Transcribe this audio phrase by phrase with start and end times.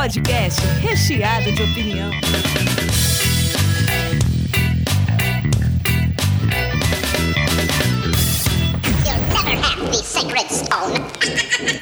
[0.00, 2.10] podcast recheado de opinião.
[9.04, 11.04] You'll never have the sacred stone.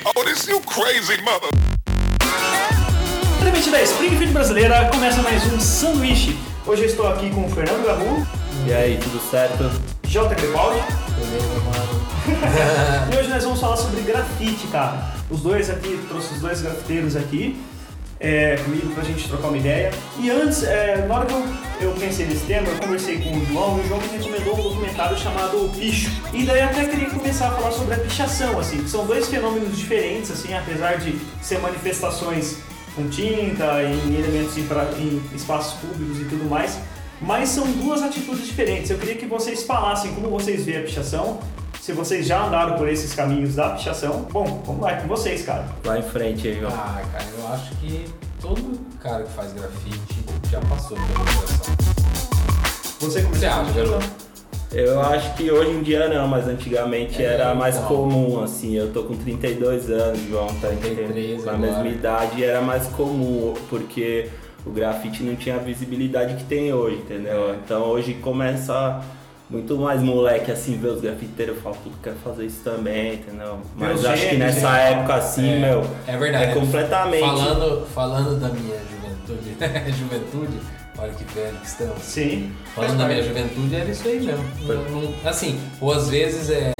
[0.04, 1.48] Oh, this you crazy mother.
[3.38, 6.36] Diretamente da Springfield brasileira, começa mais um sanduíche.
[6.66, 8.26] Hoje eu estou aqui com o Fernando Gabu,
[8.66, 9.70] E aí, tudo certo?
[10.08, 10.28] J.
[10.48, 10.74] Mano.
[13.12, 15.14] e hoje nós vamos falar sobre grafite, cara.
[15.30, 17.56] Os dois aqui, trouxe os dois grafiteiros aqui
[18.20, 19.90] é, comigo pra gente trocar uma ideia.
[20.18, 23.78] E antes, é, na hora que eu, pensei nesse tema, eu conversei com o João
[23.78, 26.10] e o João me recomendou um documentário chamado Picho.
[26.32, 29.28] E daí eu até queria começar a falar sobre a pichação, assim, que são dois
[29.28, 32.56] fenômenos diferentes, assim, apesar de ser manifestações
[32.96, 36.78] com tinta, em elementos em, pra- em espaços públicos e tudo mais.
[37.20, 38.90] Mas são duas atitudes diferentes.
[38.90, 41.38] Eu queria que vocês falassem como vocês veem a pichação,
[41.88, 44.26] se vocês já andaram por esses caminhos da pichação.
[44.30, 45.64] Bom, vamos lá, é com vocês, cara.
[45.82, 46.70] Vai em frente aí, João.
[46.70, 48.04] Ah, cara, eu acho que
[48.42, 51.74] todo cara que faz grafite já passou pela pichação.
[53.00, 54.06] Você Você começou acha, com Garoto?
[54.70, 57.88] Eu acho que hoje em dia não, mas antigamente É, era mais então.
[57.88, 58.76] comum, assim.
[58.76, 61.72] Eu tô com 32 anos, João tá 33 na agora.
[61.72, 64.28] mesma idade, era mais comum, porque
[64.66, 67.48] o grafite não tinha a visibilidade que tem hoje, entendeu?
[67.52, 67.54] É.
[67.64, 69.00] Então hoje começa
[69.50, 73.60] muito mais moleque assim ver os grafiteiros e fala, puta, quero fazer isso também, entendeu?
[73.76, 74.92] Mas acho que nessa né?
[74.92, 76.44] época assim, É, meu, é verdade.
[76.50, 77.20] é completamente.
[77.20, 79.56] Falando, falando da minha juventude,
[79.98, 80.58] juventude,
[80.98, 82.02] olha que velho que estamos.
[82.02, 82.52] Sim.
[82.74, 84.44] Falando da minha juventude, era isso aí mesmo.
[84.62, 86.72] Não- não- assim, ou às vezes é,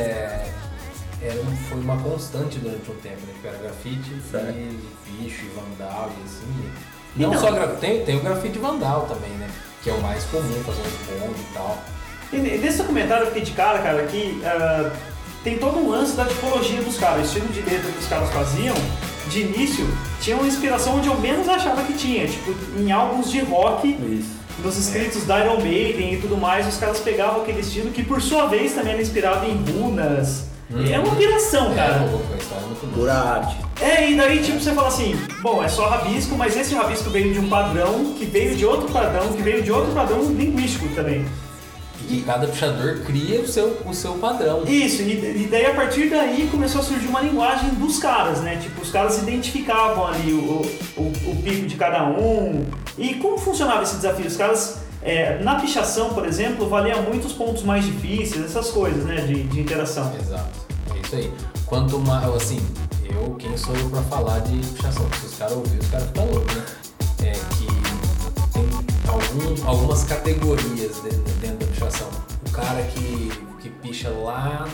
[1.23, 3.33] era um- foi uma constante durante um tempo, né?
[3.41, 4.51] Que era grafite Certo.
[4.51, 4.79] e
[5.23, 6.71] bicho e vandal e assim.
[7.17, 9.49] E não Então- só grafite, tem, tem o grafite vandal também, né?
[9.83, 11.79] Que é o mais comum, fazer um ponto e tal.
[12.33, 14.91] E nesse documentário eu fiquei de cara, cara, que ah,
[15.43, 18.31] tem todo um lance da tipologia dos caras, o estilo de letra que os caras
[18.31, 18.75] faziam,
[19.31, 19.87] de início,
[20.21, 24.31] tinha uma inspiração onde eu menos achava que tinha, tipo, em álbuns de rock, Isso.
[24.65, 28.21] nos escritos da Iron Maiden e tudo mais, os caras pegavam aquele estilo que por
[28.21, 30.45] sua vez também era inspirado em runas.
[30.91, 31.95] É uma piração, É, cara.
[31.95, 32.95] é.
[32.95, 33.57] Pura arte.
[33.81, 37.33] É, e daí tipo você fala assim, bom, é só rabisco, mas esse rabisco veio
[37.33, 41.25] de um padrão, que veio de outro padrão, que veio de outro padrão linguístico também.
[42.11, 44.65] E cada pichador cria o seu, o seu padrão.
[44.65, 48.57] Isso, e, daí a partir daí começou a surgir uma linguagem dos caras, né?
[48.57, 50.63] Tipo, os caras identificavam ali o,
[50.97, 52.65] o, o pico de cada um.
[52.97, 54.27] E como funcionava esse desafio?
[54.27, 59.05] Os caras, é, na pichação, por exemplo, valia muito os pontos mais difíceis, essas coisas,
[59.05, 59.17] né?
[59.17, 60.11] De, de interação.
[60.19, 60.51] Exato,
[60.95, 61.33] é isso aí.
[61.67, 62.61] Quanto mais, assim,
[63.05, 65.07] eu, quem sou eu pra falar de pichação?
[65.21, 66.65] Se os caras ouvirem, os caras ficam loucos, né?
[67.25, 67.67] É que
[68.53, 68.65] tem
[69.07, 72.09] algum, algumas categorias dentro, dentro pichação.
[72.47, 73.31] O cara que,
[73.61, 74.67] que picha lá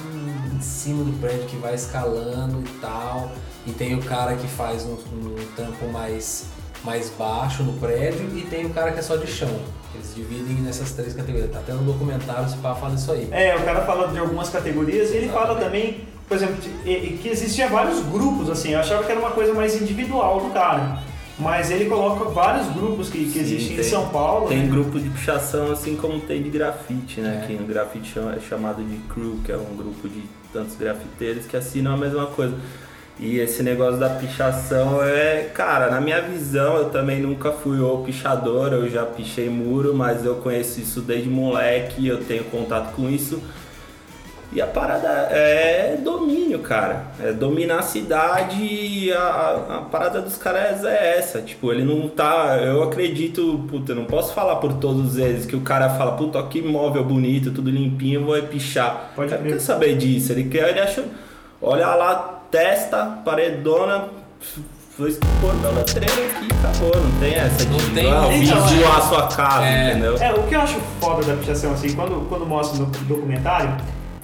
[0.52, 3.30] em cima do prédio, que vai escalando e tal.
[3.66, 6.46] E tem o cara que faz um, um tampo mais,
[6.82, 9.60] mais baixo no prédio e tem o cara que é só de chão.
[9.94, 11.50] Eles dividem nessas três categorias.
[11.50, 13.28] Tá até no documentário se pá, fala isso aí.
[13.30, 15.64] É, o cara fala de algumas categorias e ele fala Exatamente.
[15.64, 19.80] também, por exemplo, que existia vários grupos, assim, eu achava que era uma coisa mais
[19.80, 21.02] individual do cara.
[21.38, 24.48] Mas ele coloca vários grupos que, que Sim, existem em tem- São Paulo.
[24.48, 24.68] Tem né?
[24.68, 27.40] grupo de pichação assim como tem de grafite, né?
[27.42, 27.46] É.
[27.46, 31.56] Que no grafite é chamado de crew, que é um grupo de tantos grafiteiros que
[31.56, 32.54] assinam a mesma coisa.
[33.18, 37.98] E esse negócio da pichação é, cara, na minha visão, eu também nunca fui o
[37.98, 43.08] pichador, eu já pichei muro, mas eu conheço isso desde moleque, eu tenho contato com
[43.08, 43.40] isso.
[44.54, 47.06] E a parada é domínio, cara.
[47.20, 51.40] É dominar a cidade e a, a- a parada dos caras é essa.
[51.42, 52.56] Tipo, ele não tá.
[52.62, 56.40] Eu acredito, puta, eu não posso falar por todos eles que o cara fala, puta,
[56.44, 59.10] que móvel bonito, tudo limpinho, eu vou é pichar.
[59.16, 59.58] Pode o cara não crer.
[59.58, 60.30] quer saber disso.
[60.30, 61.04] Ele quer, ele acha.
[61.60, 64.04] Olha lá, testa, paredona.
[64.96, 66.92] Foi pôr meu letreiro aqui, acabou.
[67.02, 69.90] Não tem essa de Não tem ah, vim Então, é- zoar a sua casa, É.
[69.90, 70.16] entendeu?
[70.18, 73.74] É, o que eu acho foda da pichação, assim, quando, quando mostra no documentário,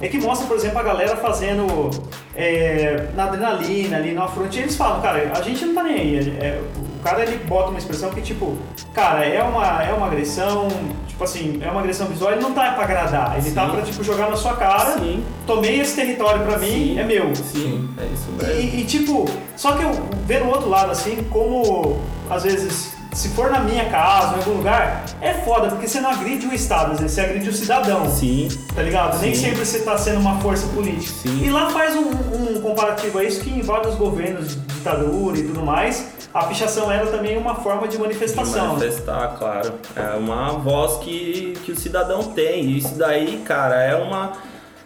[0.01, 1.91] é que mostra, por exemplo, a galera fazendo
[2.35, 4.59] é, na adrenalina ali na fronte.
[4.59, 6.39] E eles falam, cara, a gente não tá nem aí.
[6.41, 6.61] É,
[6.99, 8.57] o cara ele bota uma expressão que, tipo,
[8.95, 10.69] cara, é uma, é uma agressão,
[11.07, 13.71] tipo assim, é uma agressão visual, ele não tá pra agradar, ele tá Sim.
[13.73, 14.99] pra, tipo, jogar na sua cara.
[14.99, 15.25] Sim.
[15.47, 16.99] Tomei esse território pra mim, Sim.
[16.99, 17.35] é meu.
[17.35, 18.61] Sim, é isso mesmo.
[18.61, 19.27] E, e, tipo,
[19.57, 19.93] só que eu
[20.27, 22.01] ver o outro lado assim, como
[22.31, 26.11] às vezes, se for na minha casa, em algum lugar, é foda, porque você não
[26.11, 28.09] agride o Estado, às vezes você agride o cidadão.
[28.09, 28.49] Sim.
[28.75, 29.21] Tá ligado?
[29.21, 29.47] Nem Sim.
[29.51, 31.13] sempre você tá sendo uma força política.
[31.23, 31.43] Sim.
[31.45, 35.43] E lá faz um, um comparativo a isso que em vários governos de ditadura e
[35.43, 38.63] tudo mais, a pichação era também uma forma de De manifestação.
[38.63, 38.69] né?
[38.75, 39.75] manifestar, claro.
[39.97, 42.65] É uma voz que, que o cidadão tem.
[42.65, 44.33] E isso daí, cara, é uma.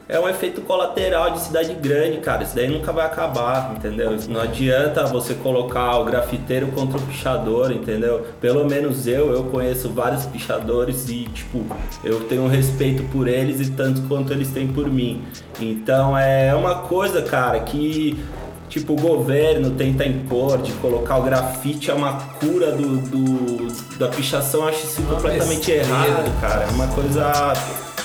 [0.08, 2.42] É um efeito colateral de cidade grande, cara.
[2.42, 4.16] Isso daí nunca vai acabar, entendeu?
[4.28, 8.26] Não adianta você colocar o grafiteiro contra o pichador, entendeu?
[8.40, 11.64] Pelo menos eu, eu conheço vários pichadores e, tipo,
[12.04, 15.22] eu tenho respeito por eles e tanto quanto eles têm por mim.
[15.58, 18.22] Então é uma coisa, cara, que
[18.68, 24.08] tipo o governo tenta impor de colocar o grafite é uma cura do, do- da
[24.08, 26.64] pichação, acho isso completamente errado, cara.
[26.64, 27.52] É uma coisa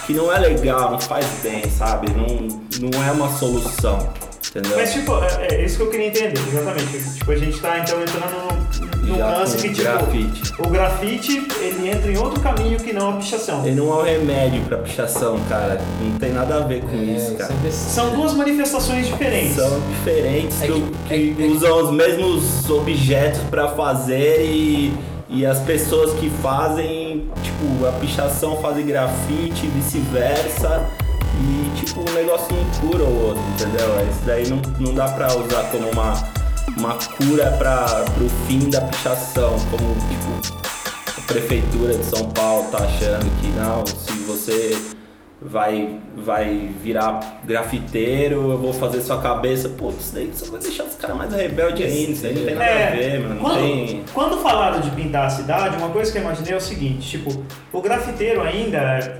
[0.09, 2.07] que não é legal, não faz bem, sabe?
[2.11, 4.09] Não, não é uma solução,
[4.49, 4.75] entendeu?
[4.75, 7.13] Mas, tipo, é, é isso que eu queria entender, exatamente.
[7.13, 10.53] Tipo, a gente tá então entrando num, num Já lance que, tipo, grafite.
[10.57, 13.63] o grafite, ele entra em outro caminho que não a pichação.
[13.63, 15.79] Ele não é um remédio pra pichação, cara.
[16.01, 17.53] Não tem nada a ver com É, isso, cara.
[17.53, 17.71] é besteira.
[17.93, 19.57] São duas manifestações diferentes.
[19.57, 24.91] São diferentes, É que- do- é é que- usam os mesmos objetos pra fazer e,
[25.29, 30.89] e as pessoas que fazem, tipo, a pichação fazem grafite vice-versa.
[31.41, 33.87] E, tipo, um negócio não cura o outro, entendeu?
[34.09, 36.13] Isso daí não, não dá pra usar como uma,
[36.77, 37.85] uma cura pra,
[38.15, 40.57] pro fim da pichação, como, tipo,
[41.17, 44.77] a prefeitura de São Paulo tá achando que não, se você
[45.41, 49.69] vai, vai virar grafiteiro, eu vou fazer sua cabeça.
[49.69, 52.55] Pô, isso daí só vai deixar os caras mais rebeldes ainda, isso daí não tem
[52.55, 53.35] nada a ver, mano.
[53.35, 54.03] Não quando, tem.
[54.13, 57.43] quando falaram de pintar a cidade, uma coisa que eu imaginei é o seguinte, tipo,
[57.71, 59.17] o grafiteiro ainda, é,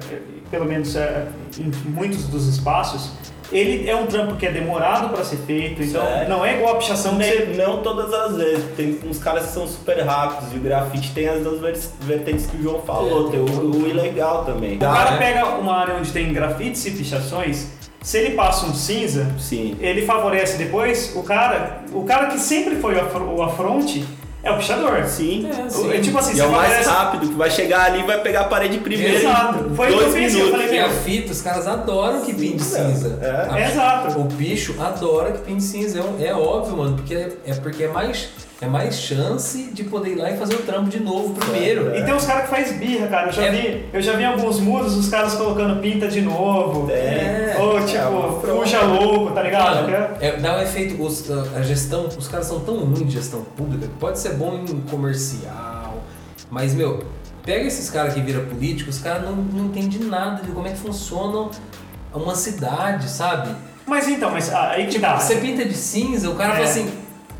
[0.52, 1.28] pelo menos é,
[1.58, 3.12] em muitos dos espaços,
[3.52, 6.30] ele é um trampo que é demorado para ser feito, então Certo.
[6.30, 7.54] não é igual a pichação que você...
[7.58, 11.28] Não, todas as vezes, tem uns caras que são super rápidos e o grafite tem
[11.28, 14.76] as duas ver- vertentes que o João falou, É, tem o, o ilegal também.
[14.78, 15.18] O cara né?
[15.18, 17.68] pega uma área onde tem grafites e pichações,
[18.02, 19.76] se ele passa um cinza, Sim.
[19.82, 24.06] ele favorece depois o cara, o cara que sempre foi o afronte
[24.44, 25.04] é o pichador.
[25.06, 25.50] Sim.
[25.50, 25.92] É, O- sim.
[25.94, 28.04] é tipo assim, E você é o mais favorece- rápido, que vai chegar ali e
[28.04, 29.18] vai pegar a parede primeiro.
[29.18, 29.72] Exato.
[29.76, 30.66] Foi o que eu dois pensei, eu minutos.
[30.66, 33.20] falei, E a fita, os caras adoram que pinte cinza.
[33.22, 33.54] é.
[33.54, 34.20] A- Exato.
[34.20, 36.00] O bicho adora que pinte cinza.
[36.20, 38.30] É, é óbvio, mano, porque é, é porque é mais,
[38.62, 41.96] é mais chance de poder ir lá e fazer o trampo de novo primeiro.
[41.96, 43.28] E tem uns caras que faz birra, cara.
[43.28, 43.52] Eu já, É.
[43.52, 46.92] vi, eu já vi alguns muros os caras colocando pinta de novo.
[46.92, 47.56] É.
[47.58, 49.90] Ou É, tipo, puxa louco, tá ligado?
[49.90, 51.02] Mano, é, dá um efeito.
[51.02, 51.24] os-
[51.56, 54.82] a gestão, os caras são tão ruins de gestão pública que pode ser bom em
[54.82, 56.04] comercial,
[56.52, 57.04] mas meu,
[57.46, 60.72] pega esses caras que viram político, os caras não, não entendem nada de como é
[60.72, 61.50] que funciona
[62.14, 63.56] uma cidade, sabe?
[63.86, 65.18] Mas então, mas aí que dá.
[65.18, 66.56] Você pinta de cinza, o cara É.
[66.58, 66.92] fala assim,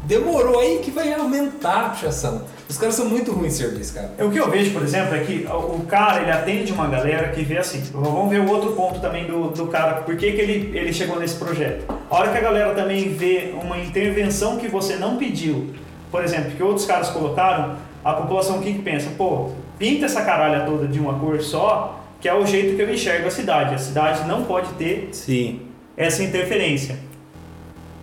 [0.10, 2.42] demorou aí que vai aumentar a pichação.
[2.68, 4.10] Os caras são muito ruins de serviço, cara.
[4.20, 7.30] O que eu vejo, por exemplo, é que o o cara ele atende uma galera
[7.30, 7.80] que vê assim.
[7.94, 11.20] Vamos ver o outro ponto também do, do cara, por que, que ele, ele chegou
[11.20, 11.86] nesse projeto.
[12.10, 15.74] A hora que a galera também vê uma intervenção que você não pediu,
[16.12, 19.12] por exemplo, que outros caras colocaram, a população o que, que pensa?
[19.16, 22.92] Pô, pinta essa caralha toda de uma cor só, que é o jeito que eu
[22.92, 23.76] enxergo a cidade.
[23.76, 25.62] A cidade não pode ter Sim.
[25.96, 27.09] essa interferência.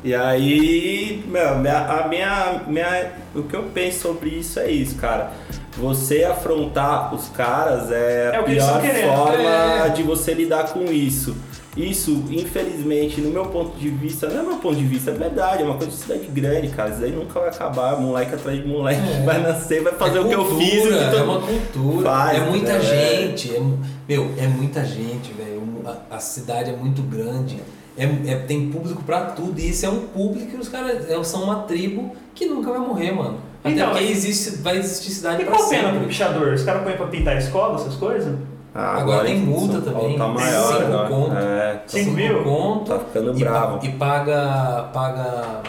[0.06, 4.94] E aí, meu, minha- a minha, minha, o que eu penso sobre isso é isso,
[4.94, 5.32] cara.
[5.76, 9.88] Você afrontar os caras é É a pior forma É.
[9.88, 11.36] de você lidar com isso.
[11.76, 15.62] Isso, infelizmente, no meu ponto de vista, não é meu ponto de vista, é verdade,
[15.62, 16.90] é uma coisa de cidade grande, cara.
[16.90, 19.24] Isso daí nunca vai acabar, moleque atrás de moleque É.
[19.24, 20.82] vai nascer, vai fazer É o que eu cultura, fiz.
[20.84, 22.80] que todo É uma cultura, faz, é muita né?
[22.80, 23.56] gente.
[23.56, 23.60] É,
[24.08, 25.62] meu, é muita gente, velho.
[25.84, 27.58] A, a cidade é muito grande.
[27.98, 29.58] É, é- tem público pra tudo.
[29.58, 32.78] E isso é um público que os caras é- são uma tribo que nunca vai
[32.80, 33.38] morrer, mano.
[33.64, 36.06] Até Então, porque existe, vai existir cidade E qual a pena pro sempre.
[36.08, 36.48] pichador?
[36.52, 38.34] Os caras põem pra pintar a escola, essas coisas?
[38.74, 41.08] Ah, Agora tem em multa também, Tá tem maior cinco agora.
[41.08, 41.36] conto.
[41.36, 42.42] É, Cinco Cinco mil?
[42.44, 42.92] conto.
[42.92, 43.86] Tá ficando e, bravo.
[43.86, 45.62] E paga, paga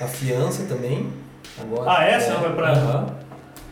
[0.00, 1.08] a fiança também.
[1.60, 1.90] Agora.
[1.90, 2.18] Ah, é?
[2.20, 3.06] Você não vai pra- Aham.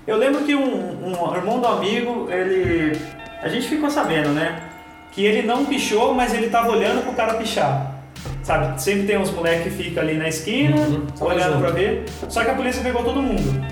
[0.07, 2.99] Eu lembro que um, um irmão do amigo, ele.
[3.41, 4.61] A gente ficou sabendo, né?
[5.13, 7.92] Que ele não pichou, mas ele tava olhando pro cara pichar.
[8.43, 8.81] Sabe?
[8.83, 12.05] Sempre tem uns moleques que ficam ali na esquina, Uhum, olhando pra ver.
[12.29, 13.65] Só que a polícia pegou todo mundo.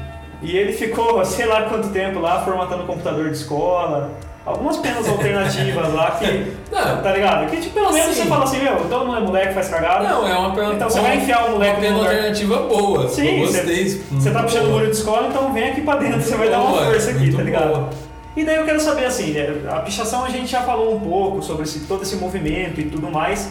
[0.43, 4.11] E ele ficou, sei lá quanto tempo lá, formatando o computador de escola.
[4.47, 6.53] Algumas penas alternativas lá que.
[6.73, 7.03] Não.
[7.03, 7.51] Tá ligado?
[7.51, 8.23] Que tipo, pelo menos Assim.
[8.23, 10.09] você fala assim, meu, todo mundo é moleque, faz cagada.
[10.09, 10.77] Não, é uma pergunta.
[10.77, 13.09] Então você vai enfiar o moleque uma pena alternativa boa.
[13.09, 14.03] Sim, você-.
[14.13, 14.79] Você tá puxando o boa.
[14.79, 17.37] muro de escola, então vem aqui pra dentro, você vai dar uma boa, força aqui,
[17.37, 17.69] tá ligado?
[17.69, 17.91] boa.
[18.37, 21.43] E daí eu quero saber assim, né, a pichação a gente já falou um pouco
[21.43, 23.51] sobre esse, todo esse movimento e tudo mais,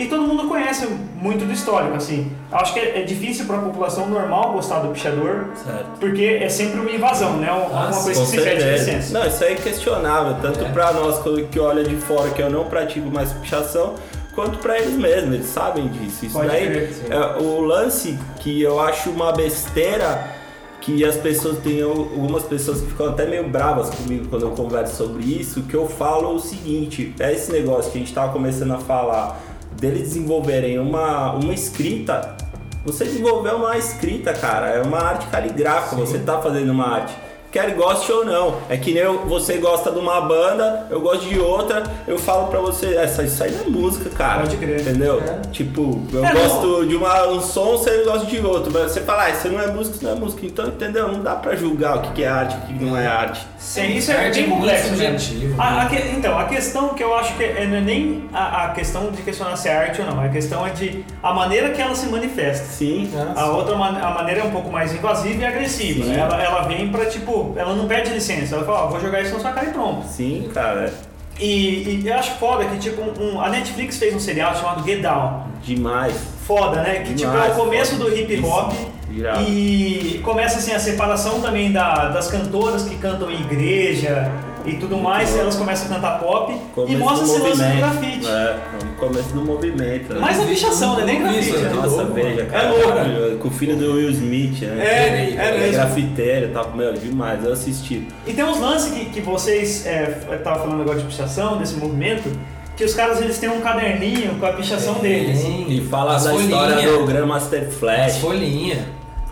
[0.00, 2.30] e todo mundo conhece muito do histórico, assim.
[2.50, 5.98] Acho que é, é difícil pra população normal gostar do pichador, Certo.
[6.00, 7.50] porque é sempre uma invasão, né?
[7.52, 9.18] Uma Ah, coisa que se pede licença.
[9.18, 10.68] Não, isso é questionável, tanto É.
[10.70, 13.94] pra nós que olha de fora que eu não pratico mais pichação,
[14.34, 16.24] quanto pra eles mesmos, eles sabem disso.
[16.24, 20.38] Isso Pode daí é o lance que eu acho uma besteira
[20.80, 24.96] que as pessoas têm algumas pessoas que ficam até meio bravas comigo quando eu converso
[24.96, 28.70] sobre isso, que eu falo o seguinte, é esse negócio que a gente tava começando
[28.72, 29.38] a falar
[29.80, 32.36] deles desenvolverem uma, uma escrita,
[32.84, 37.14] você desenvolveu uma escrita, cara, é uma arte caligráfica, você tá fazendo uma arte.
[37.52, 38.56] Quer goste ou não.
[38.68, 42.46] É que nem eu- você gosta de uma banda, eu gosto de outra, eu falo
[42.48, 44.40] pra você, essa, isso aí não é música, cara.
[44.42, 44.80] Pode crer.
[44.80, 45.20] Entendeu?
[45.20, 45.48] É.
[45.50, 48.70] Tipo, eu É, gosto de uma, um som, você gosta de outro.
[48.72, 50.46] Mas você fala, ah, isso não é música, isso não é música.
[50.46, 51.08] Então, entendeu?
[51.08, 53.46] Não dá pra julgar o que que é arte e o que não é arte.
[53.58, 55.16] Sim, isso é bem é muito complexo, né?
[55.58, 55.80] A- né?
[55.82, 58.68] a que- então, a questão que eu acho que é, não é nem a, a
[58.70, 61.80] questão de questionar se é arte ou não, a questão é de a maneira que
[61.82, 62.64] ela se manifesta.
[62.64, 63.10] Sim.
[63.36, 66.04] A outra a maneira é um pouco mais invasiva e agressiva.
[66.04, 66.14] Sim.
[66.18, 68.56] Ela, ela vem pra, tipo, ela não pede licença.
[68.56, 70.06] Ela fala, ó, vou jogar isso na sua cara e pronto.
[70.06, 70.92] Sim, cara.
[71.38, 75.00] E, e eu acho foda que, tipo, um- a Netflix fez um serial chamado Get
[75.00, 75.44] Down.
[75.62, 76.14] Demais.
[76.46, 76.96] Foda, né?
[77.00, 78.72] Que, tipo, é Demais, o começo do hip hop.
[78.72, 79.42] Isso, irado.
[79.48, 84.30] E começa, assim, a separação também da- das cantoras que cantam em igreja
[84.64, 85.36] e tudo mais.
[85.36, 86.52] Elas começam a cantar pop.
[86.52, 88.26] e Começo mostra do esse lance do grafite.
[88.28, 90.12] É, no começo do movimento.
[90.14, 90.18] Né?
[90.20, 91.04] Mas a pichação, né?
[91.04, 91.56] Nem Isso, grafite.
[91.56, 91.68] é né?
[91.70, 92.50] tudo Nossa, veja, mano.
[92.50, 92.64] cara.
[92.64, 93.38] É louco.
[93.38, 94.84] Com o filho do Will Smith, né?
[94.84, 95.72] É, é mesmo.
[95.72, 96.72] grafiteiro e tal.
[96.74, 97.44] Meu, demais.
[97.44, 98.06] Eu assisti.
[98.26, 102.30] E tem uns lances que, que vocês estavam falando agora de pichação, desse movimento,
[102.76, 105.40] que os caras eles têm um caderninho com a pichação deles.
[105.42, 105.70] Tem.
[105.72, 106.52] E fala As da folhinhas.
[106.70, 108.20] história do Grandmaster As Flash.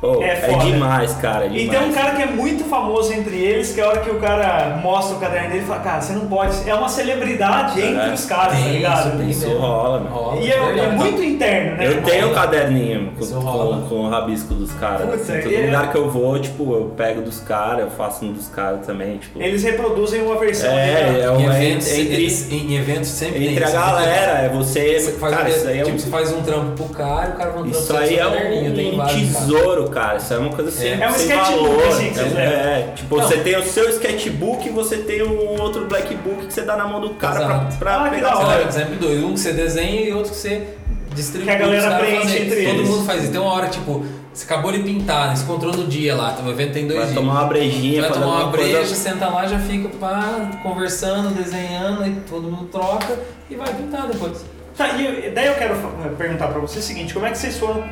[0.00, 1.46] Pô, É é, demais, cara.
[1.46, 1.78] É E demais.
[1.80, 4.18] tem um cara que é muito famoso entre eles, que é a hora que o
[4.20, 6.68] cara mostra o caderno dele e fala, cara, você não pode.
[6.68, 7.86] É uma celebridade É.
[7.90, 9.08] entre os caras, tá Tem ligado?
[9.08, 10.10] isso, tem Isso rola, meu.
[10.12, 10.96] Rola, E é, é verdade.
[10.96, 11.86] muito interno, né?
[11.88, 12.40] Eu tenho um rola.
[12.40, 15.02] caderninho com, com, com o rabisco dos caras.
[15.02, 17.90] Puta, assim, todo e é- lugar que eu vou, tipo, eu pego dos caras, eu
[17.90, 19.40] faço um dos caras também, tipo.
[19.42, 23.48] Eles reproduzem uma versão É, é Em um eventos, entre, eles- em eventos sempre tem
[23.52, 23.76] entre a isso.
[23.76, 25.00] galera, é você.
[25.00, 25.98] Você faz, cara, um, isso aí é tipo, um.
[25.98, 28.26] você faz um trampo pro cara e o cara vai um trampo Isso aí é
[28.26, 30.16] um, tesouro, cara.
[30.18, 31.00] Isso é uma coisa sem, É.
[31.02, 31.88] É um sem sketchbook, valor.
[31.88, 33.22] assim, é, é, tipo, Não.
[33.26, 36.76] você tem o seu sketchbook e você tem um outro black book que você dá
[36.76, 37.76] na mão do cara pra, Exato.
[37.78, 38.72] pra Ah, que pegar da Você hora.
[38.72, 40.68] sempre dois, um que você desenha e outro que você
[41.14, 41.46] distribui.
[41.46, 42.42] Que a galera preenche fazem.
[42.46, 42.88] entre Todo eles.
[42.88, 43.32] mundo faz isso.
[43.32, 45.36] Tem uma hora, tipo, você acabou de pintar, né?
[45.36, 47.18] Você encontrou no dia lá, o evento tem dois Vai dias.
[47.18, 48.94] tomar uma brejinha, Vai tomar uma breja, coisa.
[48.94, 53.18] senta lá, já fica pá, conversando, desenhando, e todo mundo troca
[53.50, 54.44] e vai pintar depois.
[54.76, 55.74] Tá, e daí eu quero
[56.16, 57.82] perguntar pra vocês o seguinte, como é que vocês foram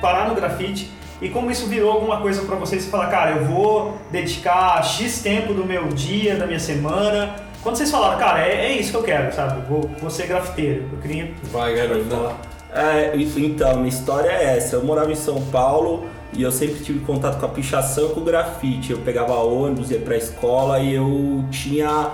[0.00, 0.88] parar no grafite
[1.20, 5.22] e como isso virou alguma coisa pra vocês e falar, cara, eu vou dedicar X
[5.22, 7.36] tempo do meu dia, da minha semana.
[7.62, 9.66] Quando vocês falaram, cara, é, é isso que eu quero, sabe?
[9.68, 10.84] Vou, vou ser grafiteiro.
[10.92, 11.32] Eu queria.
[11.50, 12.36] Vai, garoto.
[12.72, 14.76] É, então, minha história é essa.
[14.76, 18.20] Eu morava em São Paulo e eu sempre tive contato com a pichação e com
[18.20, 18.92] o grafite.
[18.92, 22.12] Eu pegava ônibus, ia pra escola e eu tinha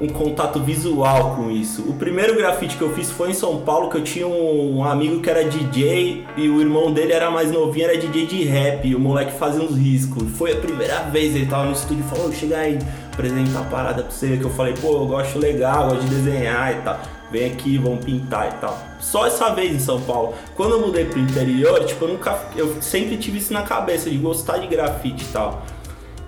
[0.00, 1.82] um contato visual com isso.
[1.82, 5.20] O primeiro grafite que eu fiz foi em São Paulo, que eu tinha um amigo
[5.20, 9.00] que era DJ e o irmão dele era mais novinho, era DJ de rap, o
[9.00, 10.24] moleque fazia uns riscos.
[10.36, 12.78] Foi a primeira vez, ele tava no estúdio e falou, chega aí,
[13.12, 16.72] apresentar a parada pra você, que eu falei, pô, eu gosto legal, gosto de desenhar
[16.72, 16.98] e tal.
[17.30, 18.78] Vem aqui, vamos pintar e tal.
[18.98, 20.32] Só essa vez em São Paulo.
[20.56, 22.38] Quando eu mudei pro interior, tipo, eu nunca.
[22.56, 25.62] Eu sempre tive isso na cabeça, de gostar de grafite e tal.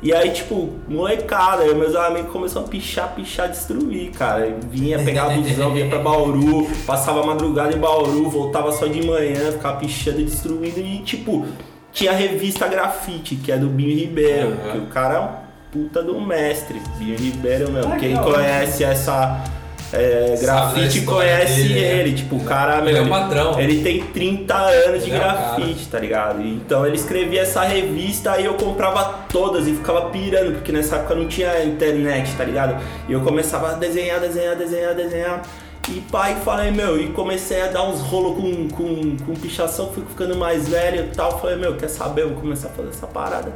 [0.02, 4.46] E aí, tipo, molecada, e meus amigos começaram a pichar, pichar, destruir, cara.
[4.46, 9.06] Eu vinha, pegava busão, vinha pra Bauru, passava a madrugada em Bauru, voltava só de
[9.06, 10.80] manhã, ficava pichando e destruindo.
[10.80, 11.44] E, tipo,
[11.92, 14.72] tinha a revista Grafite, que é do Binho Ribeiro, Uhum.
[14.72, 15.28] que o cara é um
[15.70, 16.80] puta do mestre.
[16.98, 17.86] Binho Ribeiro, meu.
[17.86, 19.44] Ah, que Quem conhece essa.
[19.92, 21.98] É, grafite conhece dele, é.
[21.98, 23.58] ele, tipo, o cara, Ele meu, é o patrão.
[23.58, 26.40] ele tem 30 anos de é grafite, tá ligado?
[26.42, 31.14] Então ele escrevia essa revista e eu comprava todas e ficava pirando, porque nessa época
[31.14, 32.80] não tinha internet, tá ligado?
[33.08, 35.42] E eu começava a desenhar, desenhar, desenhar, desenhar.
[35.88, 40.04] E pai, falei, meu, e comecei a dar uns rolos com, com, com pichação, fui
[40.04, 41.40] ficando mais velho e tal.
[41.40, 42.22] Falei, meu, quer saber?
[42.22, 43.52] Eu vou começar a fazer essa parada.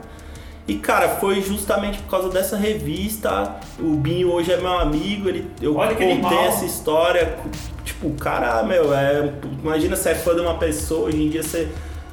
[0.66, 3.56] E cara, foi justamente por causa dessa revista.
[3.78, 7.36] O Binho hoje é meu amigo, ele, eu Olha que contei essa história.
[7.84, 9.30] Tipo, cara, meu, é.
[9.62, 11.68] Imagina você é fã de uma pessoa, hoje em dia você.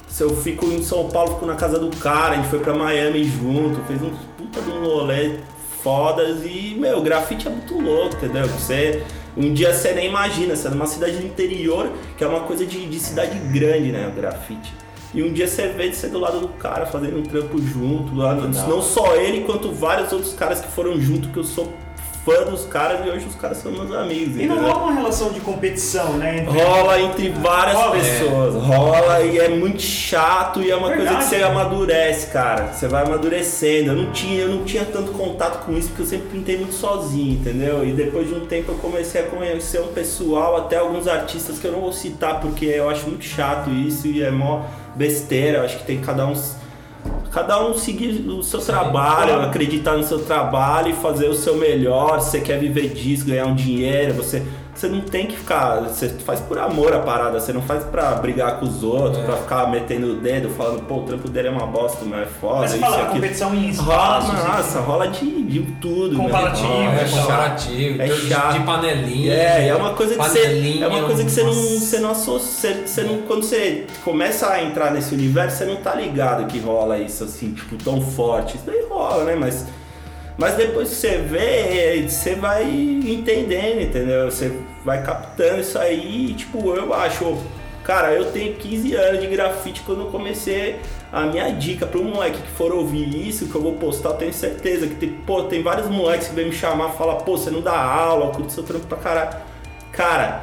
[0.10, 2.74] Se eu fico em São Paulo, fico na casa do cara, a gente foi pra
[2.74, 5.38] Miami junto, fez uns puta de um rolê
[5.81, 8.48] fodas e, meu, o grafite é muito louco, entendeu?
[8.48, 9.03] Você.
[9.36, 12.65] Um dia você nem imagina, você é numa cidade do interior, que é uma coisa
[12.65, 14.05] de, de cidade grande, né?
[14.05, 14.74] O grafite.
[15.13, 18.34] E um dia você vê você do lado do cara fazendo um trampo junto, lá,
[18.34, 21.74] não, não só ele, quanto vários outros caras que foram junto, que eu sou
[22.25, 24.38] fã dos caras e hoje os caras são meus amigos.
[24.40, 26.40] E não rola uma relação de competição, né?
[26.40, 31.04] entre- Rola entre várias Rola, pessoas, rola e é muito chato e é uma coisa
[31.04, 31.24] Verdade.
[31.24, 32.68] que você amadurece, cara.
[32.74, 33.92] Você vai amadurecendo.
[33.92, 36.74] Eu não tinha, eu não tinha tanto contato com isso porque eu sempre pintei muito
[36.75, 37.84] sozinho, entendeu?
[37.88, 41.66] E depois de um tempo eu comecei a conhecer um pessoal, até alguns artistas que
[41.66, 44.62] eu não vou citar porque eu acho muito chato isso e é mó
[44.96, 45.60] besteira.
[45.60, 46.36] Eu acho que tem cada um
[47.31, 52.20] cada um seguir o seu trabalho, acreditar no seu trabalho e fazer o seu melhor.
[52.20, 54.43] Se você quer viver disso, ganhar um dinheiro, você
[54.74, 55.82] você não tem que ficar.
[55.82, 59.25] Você faz por amor a parada, você não faz pra brigar com os outros, É.
[59.25, 62.25] pra ficar metendo o dedo, falando, pô, o trampo dele é uma bosta, mas é
[62.25, 63.13] foda, Mas você isso fala, aquilo.
[63.13, 66.16] competição em Rola, nossa, rola de, de tudo.
[66.16, 66.24] meu.
[66.25, 67.22] Comparativo, É, é chato.
[67.22, 68.54] comparativo, É de- chato.
[68.54, 69.34] de panelinha.
[69.34, 70.80] É, é uma coisa que você.
[70.82, 72.51] É uma coisa que você não, você não associa.
[72.51, 76.60] Você, você não, quando você começa a entrar nesse universo, você não tá ligado que
[76.60, 78.56] rola isso assim, tipo, tão forte.
[78.56, 79.36] Isso daí rola, né?
[79.36, 79.66] Mas.
[80.41, 84.25] Mas depois que você vê, você vai entendendo, entendeu?
[84.25, 84.51] Você
[84.83, 87.38] vai captando isso aí e, tipo, eu acho.
[87.83, 90.79] Cara, eu tenho 15 anos de grafite quando eu comecei
[91.12, 94.33] a minha dica pro moleque que for ouvir isso, que eu vou postar, eu tenho
[94.33, 97.51] certeza que tem, pô, tem vários moleques que vêm me chamar e falar, pô, você
[97.51, 99.38] não dá aula, eu curto seu trampo pra caralho.
[99.91, 100.41] Cara,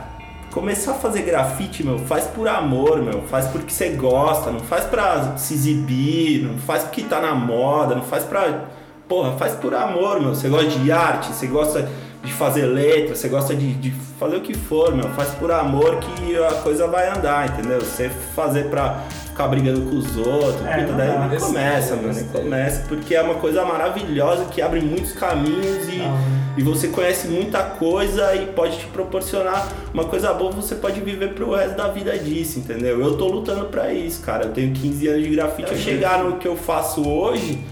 [0.52, 4.84] começar a fazer grafite, meu, faz por amor, meu, faz porque você gosta, não faz
[4.84, 8.77] pra se exibir, não faz porque tá na moda, não faz pra.
[9.08, 10.34] Porra, faz por amor, meu.
[10.34, 11.88] Você gosta de arte, você gosta
[12.22, 15.08] de fazer letra, você gosta de, de fazer o que for, meu.
[15.10, 17.80] Faz por amor que a coisa vai andar, entendeu?
[17.80, 22.12] Você fazer pra ficar brigando com os outros, É, puta, não daí nem começa, meu,
[22.12, 26.02] nem começa, porque é uma coisa maravilhosa que abre muitos caminhos e,
[26.56, 31.34] e você conhece muita coisa e pode te proporcionar uma coisa boa, você pode viver
[31.34, 33.00] pro resto da vida disso, entendeu?
[33.00, 34.46] Eu tô lutando pra isso, cara.
[34.46, 37.64] Eu tenho 15 anos de grafite, eu chegar no que eu faço hoje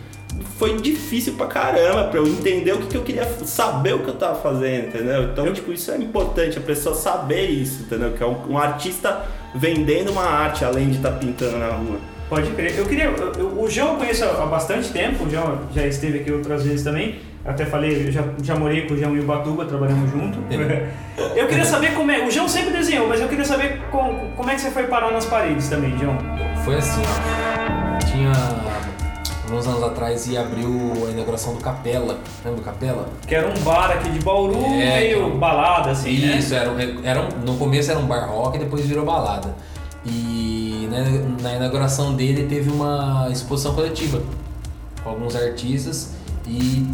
[0.58, 4.08] foi difícil pra caramba pra eu entender o que, que eu queria saber o que
[4.08, 5.24] eu tava fazendo, entendeu?
[5.24, 8.12] Então, tipo, isso é importante, a pessoa saber isso, entendeu?
[8.12, 9.22] Que é um, um artista
[9.54, 11.98] vendendo uma arte além de estar pintando na rua.
[12.28, 12.76] Pode crer.
[12.76, 13.04] Eu queria.
[13.04, 16.64] eu- eu- o João eu conheço há bastante tempo, o João já esteve aqui outras
[16.64, 17.20] vezes também.
[17.44, 20.38] Até falei, eu já, já morei com o João em Ubatuba, trabalhamos junto.
[21.36, 22.26] Eu queria saber como é.
[22.26, 25.12] O João sempre desenhou, mas eu queria saber como, como é que você foi parar
[25.12, 26.18] nas paredes também, João.
[26.64, 27.98] Foi assim, ó.
[28.04, 28.65] Tinha.
[29.52, 32.18] Uns anos atrás ia abrir o- a inauguração do Capela.
[32.44, 33.08] Lembra do Capela?
[33.26, 36.36] Que era um bar aqui de Bauru, É, meio balada, assim, né?
[36.36, 39.54] Isso, era, um- era um- no começo era um bar rock e depois virou balada.
[40.04, 44.20] E na, na inauguração dele teve uma exposição coletiva
[45.02, 46.10] com alguns artistas
[46.46, 46.86] e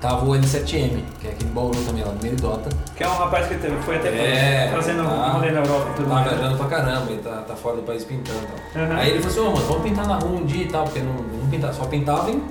[0.00, 2.68] tava o N7M, que é aqui em Bauru também, lá no Meridota.
[2.96, 5.28] Que é um rapaz que foi até É, fazendo um tá.
[5.32, 6.28] rolê na Europa e tudo Tá mais.
[6.30, 8.82] viajando pra caramba, ele tá, tá fora do país pintando e tal.
[8.84, 8.92] Uhum.
[8.96, 11.00] Aí ele falou assim, ô mano, vamos pintar na rua um dia e tal, porque
[11.00, 12.42] não, não pintava, só pintava em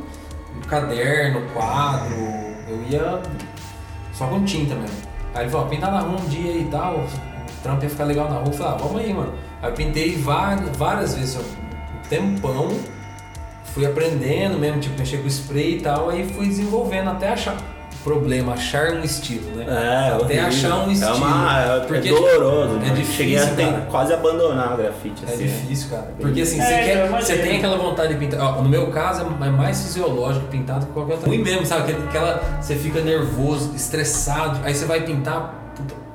[0.67, 2.15] caderno, quadro,
[2.67, 3.21] eu ia
[4.13, 4.97] só com tinta mesmo.
[5.33, 7.07] Aí ele falou, ó, pintar na rua um dia e tal, o
[7.63, 8.47] trampo ia ficar legal na rua.
[8.47, 9.33] Eu falei, ah, vamos aí, mano.
[9.61, 12.69] Aí eu pintei várias, várias vezes, um tempão,
[13.77, 17.55] fui aprendendo mesmo, tipo, mexer com spray e tal, aí fui desenvolvendo até achar.
[18.03, 19.65] Problema, achar um estilo, né?
[19.67, 20.45] É, até horrível.
[20.47, 21.11] achar um estilo.
[21.11, 22.75] É, uma, é, Porque é doloroso.
[22.75, 22.95] É mano.
[22.95, 25.43] difícil, Cheguei a ter- quase abandonar o grafite, É assim.
[25.43, 26.13] difícil, cara.
[26.17, 28.39] Porque assim, É, você, quer, você tem aquela vontade de pintar.
[28.39, 31.27] Ó, no meu caso é mais fisiológico pintar do que qualquer outro.
[31.29, 31.91] Ruim mesmo, sabe?
[31.91, 32.41] Aquela.
[32.61, 35.66] Você fica nervoso, estressado, aí você vai pintar.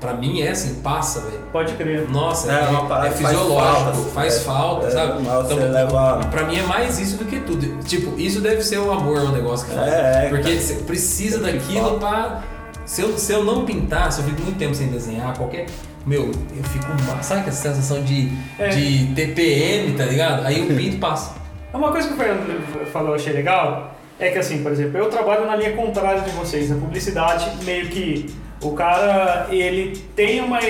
[0.03, 1.38] Pra mim é assim, passa, velho.
[1.53, 2.11] Pode crer.
[2.11, 5.23] Nossa, É, é, uma parada é que faz fisiológico, falta, faz é, falta, é, sabe?
[5.23, 7.83] mas você leva- Pra mim é mais isso do que tudo.
[7.85, 9.93] Tipo, isso deve ser o amor, o negócio que faz.
[9.93, 12.43] É, é, Porque você precisa É daquilo pra.
[12.85, 15.67] Se eu, se eu não pintar, se eu fico muito tempo sem desenhar, qualquer.
[16.05, 16.85] Meu, eu fico.
[17.23, 18.69] Sabe aquela sensação de, É.
[18.71, 20.45] de TPM, tá ligado?
[20.45, 21.33] Aí o pinto passa.
[21.73, 25.09] Uma coisa que o Fernando falou eu achei legal é que assim, por exemplo, eu
[25.09, 28.27] trabalho na linha contrária de vocês, na publicidade, meio que
[28.62, 30.61] o cara, ele tem uma.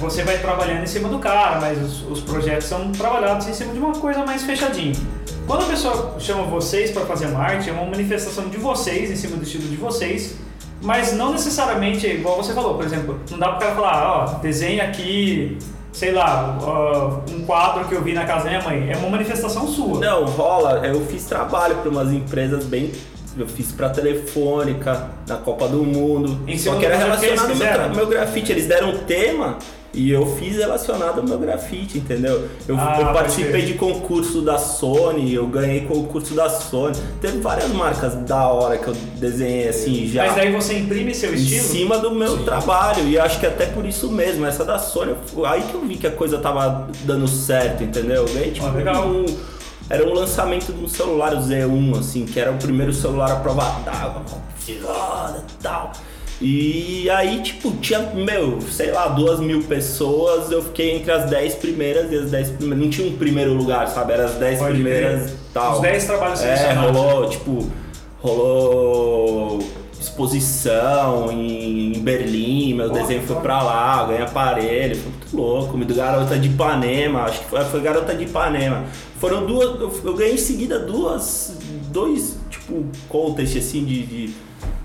[0.00, 3.72] Você vai trabalhando em cima do cara, mas os, os projetos são trabalhados em cima
[3.72, 4.94] de uma coisa mais fechadinha.
[5.46, 9.36] Quando a pessoa chama vocês para fazer arte, é uma manifestação de vocês, em cima
[9.36, 10.36] do estilo de vocês,
[10.80, 14.84] mas não necessariamente, igual você falou, por exemplo, não dá pro cara falar, ó, desenha
[14.84, 15.58] aqui,
[15.92, 16.56] sei lá,
[17.30, 18.90] um quadro que eu vi na casa da minha mãe.
[18.90, 20.00] É uma manifestação sua.
[20.00, 20.86] Não, rola.
[20.86, 22.92] Eu fiz trabalho para umas empresas bem.
[23.38, 26.40] Eu fiz pra Telefônica, na Copa do Mundo.
[26.46, 27.50] Em Só que era relacionado
[27.90, 28.50] ao meu, grafite.
[28.52, 29.58] Eles deram um tema
[29.94, 32.46] e eu fiz relacionado ao meu grafite, entendeu?
[32.66, 36.96] Eu, Ah, eu participei de concurso da Sony, eu ganhei concurso da Sony.
[37.20, 40.26] Teve várias marcas da hora que eu desenhei assim já.
[40.26, 41.64] Mas daí você imprime seu Em estilo?
[41.64, 45.14] cima do meu trabalho, e acho que até por isso mesmo, essa da Sony,
[45.46, 48.26] aí que eu vi que a coisa tava dando certo, entendeu?
[48.26, 49.24] Eu ganhei, tipo, Ah, um,
[49.90, 53.36] era um lançamento de um celular o Z1, assim, que era o primeiro celular à
[53.36, 54.22] prova d'água,
[54.56, 55.92] foda e tal.
[56.40, 61.56] E aí, tipo, tinha, meu, sei lá, duas mil pessoas, eu fiquei entre as 10
[61.56, 62.84] primeiras e as 10 primeiras.
[62.84, 64.12] Não tinha um primeiro lugar, sabe?
[64.12, 65.74] Era as 10 Pode primeiras e tal.
[65.74, 67.68] Os 10 trabalhos É, rolou, tipo,
[68.20, 69.58] rolou
[70.08, 75.94] exposição em, Berlim, meu desenho foi pra lá, ganhei aparelho, foi muito louco, me do
[75.94, 78.84] Garota de Ipanema, acho que foi, foi Garota de Ipanema.
[79.18, 81.56] Foram duas, eu, eu ganhei em seguida duas,
[81.90, 84.34] dois, tipo, contest assim de, de-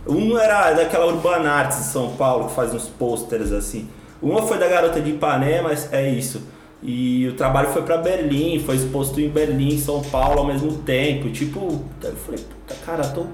[0.07, 3.88] Um era daquela Urban Arts de São Paulo, que faz uns posters assim.
[4.21, 6.41] Uma foi da Garota de Ipanema, é isso.
[6.81, 11.29] E o trabalho foi pra Berlim, foi exposto em Berlim, São Paulo ao mesmo tempo.
[11.29, 13.25] Tipo, eu falei, puta, cara, tô.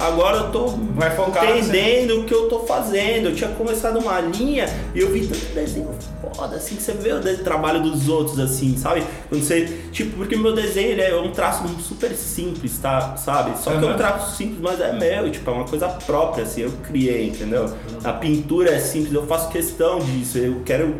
[0.00, 3.28] Agora eu tô Vai focar, entendendo o que eu tô fazendo.
[3.28, 5.90] Eu tinha começado uma linha e eu vi tanto desenho
[6.34, 9.04] foda, assim, que você vê o trabalho dos outros, assim, sabe?
[9.28, 9.66] Quando você.
[9.92, 13.16] Tipo, porque meu desenho ele é um traço super simples, tá?
[13.16, 13.58] Sabe?
[13.58, 16.62] Só que é um traço simples, mas é meu, tipo, é uma coisa própria, assim,
[16.62, 17.72] eu criei, entendeu?
[18.02, 20.94] A pintura é simples, eu faço questão disso, eu quero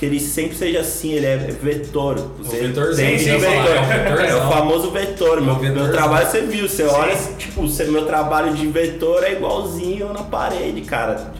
[0.00, 2.16] que ele sempre seja assim, ele é vetor.
[2.38, 3.76] Você vetorzão, tem sim, sim, vetor.
[3.76, 4.24] é um vetorzão.
[4.24, 5.42] É o famoso vetor.
[5.42, 5.92] Meu, É meu vetorzão.
[5.92, 11.32] trabalho você viu, você olha, tipo, meu trabalho de vetor é igualzinho na parede, cara.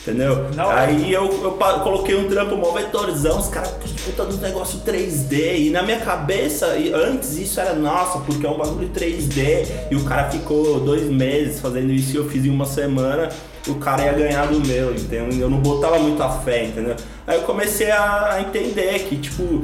[0.00, 0.46] Entendeu?
[0.54, 3.70] Não, Aí eu, eu coloquei um trampo mó vetorzão, os caras
[4.04, 5.56] puta do negócio 3D.
[5.66, 9.66] E na minha cabeça, e antes isso era nossa, porque é um bagulho 3D.
[9.90, 13.28] E o cara ficou dois meses fazendo isso e eu fiz em uma semana.
[13.66, 15.28] O cara ia ganhar do meu, entendeu?
[15.40, 16.96] Eu não botava muita fé, entendeu?
[17.26, 19.62] Aí eu comecei a entender que, tipo,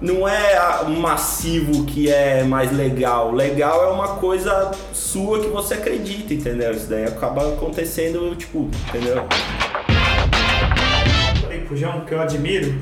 [0.00, 3.32] não é um massivo que é mais legal.
[3.32, 6.72] Legal é uma coisa sua que você acredita, entendeu?
[6.72, 9.24] Isso daí acaba acontecendo, tipo, entendeu?
[11.76, 12.80] João que eu admiro.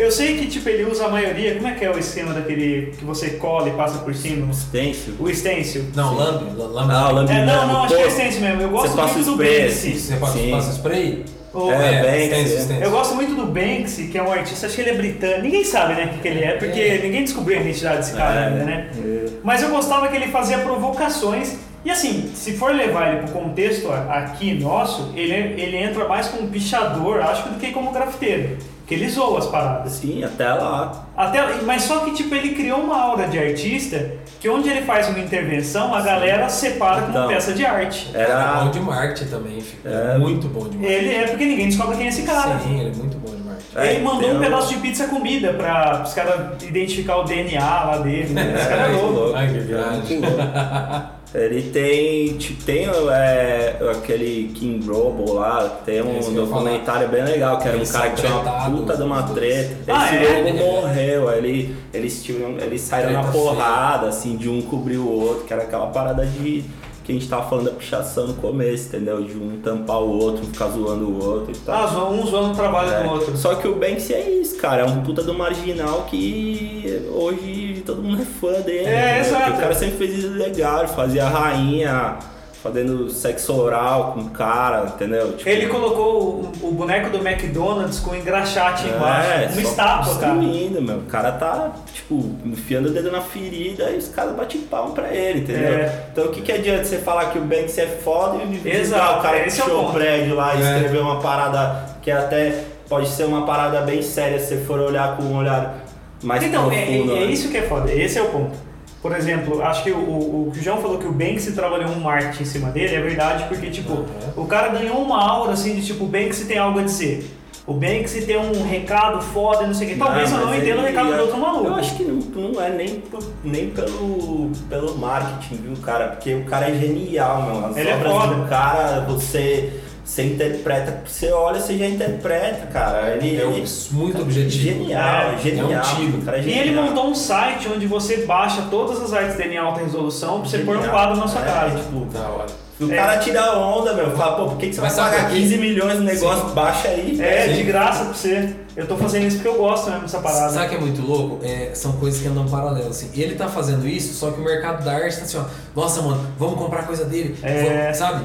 [0.00, 1.54] Eu sei que tipo ele usa a maioria.
[1.54, 4.52] Como é que é o esquema daquele que você cola e passa por cima?
[4.52, 5.14] Stencil.
[5.18, 5.84] O stencil.
[5.94, 6.92] Não, lambe, lambe.
[6.92, 8.62] Ah, o lambe É, não, não, acho que é stencil mesmo.
[8.62, 9.92] Eu gosto muito do spray, Banksy.
[9.98, 11.24] Você passa, passa spray?
[11.52, 12.60] O- É, Banksy, stencil, é.
[12.62, 12.82] stencil.
[12.84, 15.42] Eu gosto muito do Banksy, que é um artista, acho que ele é britânico.
[15.42, 16.98] Ninguém sabe, né, o que, que ele é, porque É.
[17.02, 18.46] ninguém descobriu a identidade desse cara É.
[18.48, 18.90] ainda, né?
[18.96, 19.26] É.
[19.42, 21.56] Mas eu gostava que ele fazia provocações.
[21.84, 26.46] E assim, se for levar ele pro contexto aqui nosso, ele, ele entra mais como
[26.48, 28.58] pichador, acho, do que como grafiteiro.
[28.90, 29.92] Que ele zoa as paradas.
[29.92, 31.06] Sim, até lá.
[31.16, 35.08] Até, mas só que tipo, ele criou uma aura de artista que onde ele faz
[35.08, 37.28] uma intervenção, a galera separa como Então.
[37.28, 38.10] peça de arte.
[38.12, 38.64] É Era.
[38.64, 39.80] bom de marketing também, filho.
[39.94, 40.18] É.
[40.18, 40.92] Muito bom de marketing.
[40.92, 42.58] Ele é porque ninguém descobre quem é esse cara.
[42.58, 43.76] Sim, ele é muito bom de marketing.
[43.76, 47.98] É, Ele mandou um pedaço de pizza comida pra os caras identificar o DNA lá
[47.98, 48.34] dele.
[48.34, 48.54] Né?
[48.58, 49.36] Esse cara é louco.
[49.36, 50.20] Ai, que viagem.
[51.32, 57.68] Ele tem, tipo, tem é, aquele King Robo lá, tem um documentário bem legal, que
[57.68, 59.76] era um cara que tinha uma puta de uma treta.
[59.86, 60.42] Ah, Esse é?
[60.42, 65.44] lobo morreu, ele, eles, tinham, eles saíram na porrada, assim, de um cobrir o outro,
[65.44, 66.64] que era aquela parada de
[67.10, 69.22] que a gente tava falando da pichação no começo, entendeu?
[69.22, 71.74] De um tampar o outro, ficar zoando o outro e tal.
[71.74, 73.36] Ah, um zoando o trabalho É, do outro.
[73.36, 74.82] Só que o Banksy é isso, cara.
[74.82, 78.86] É um puta do marginal que hoje todo mundo é fã dele.
[78.86, 79.20] É, entendeu?
[79.20, 79.44] exato.
[79.44, 82.18] Porque O cara sempre fez isso legal, fazia a rainha
[82.62, 85.32] fazendo sexo oral com o cara, entendeu?
[85.32, 86.22] Tipo, Ele colocou
[86.62, 89.30] o, o boneco do McDonald's com engraxate embaixo.
[89.30, 90.34] é, Uma só estátua, cara.
[90.34, 90.98] destruindo, meu.
[90.98, 95.08] O cara tá, tipo, enfiando o dedo na ferida e os caras batem palma pra
[95.14, 95.72] ele, entendeu?
[95.74, 96.04] É.
[96.12, 99.22] Então o que, que adianta você falar que o Banksy é foda e Exato, o
[99.22, 99.92] cara que é o pichou o ponto.
[99.94, 100.72] prédio lá e É.
[100.74, 105.16] escreveu uma parada que até pode ser uma parada bem séria se você for olhar
[105.16, 105.76] com um olhar
[106.22, 107.12] mais Então, é, profundo.
[107.12, 107.32] é- é né?
[107.32, 108.69] isso que é foda, esse é o ponto.
[109.02, 112.42] Por exemplo, acho que o, o, o João falou que o Banksy trabalhou um marketing
[112.42, 114.04] em cima dele, é verdade, porque tipo, Uhum.
[114.36, 117.24] o cara ganhou uma aura assim de tipo, o Banksy tem algo a dizer.
[117.66, 119.96] O Banksy tem um recado foda, não sei o que.
[119.98, 121.66] Talvez eu não entenda o recado do outro maluco.
[121.66, 122.16] Eu acho que não,
[122.50, 123.02] não é nem,
[123.44, 126.08] nem pelo, pelo marketing, viu, cara?
[126.08, 127.66] Porque o cara é genial, meu.
[127.66, 128.34] As Ele é foda.
[128.34, 129.79] do cara, você,
[130.10, 133.10] você interpreta, você olha, você já interpreta, cara.
[133.16, 134.80] Ele, É um- ele- muito objetivo.
[134.80, 135.70] Genial, É, genial.
[135.70, 135.76] é
[136.16, 136.60] um cara é E genial.
[136.64, 140.50] ele montou um site onde você baixa todas as artes dele em alta resolução pra
[140.50, 140.92] você pôr um Genial.
[140.92, 141.78] quadro na sua É, casa.
[141.78, 142.46] tipo, Da hora.
[142.80, 142.96] o É.
[142.96, 144.10] cara tira onda, meu.
[144.16, 146.48] Fala, pô, por que, que você vai Mas sabe pagar aqui- 15 milhões no negócio?
[146.48, 146.54] Sim.
[146.54, 147.20] Baixa aí.
[147.20, 147.54] É, velho.
[147.54, 148.54] de graça pra você.
[148.76, 150.52] Eu tô fazendo isso porque eu gosto mesmo dessa parada.
[150.52, 151.44] Sabe o que é muito louco?
[151.44, 153.10] É, são coisas que andam paralelo, assim.
[153.14, 155.44] Ele tá fazendo isso, só que o mercado da arte tá assim, ó.
[155.78, 157.36] Nossa, mano, vamos comprar coisa dele.
[157.42, 157.82] É.
[157.82, 158.24] Vamos", sabe?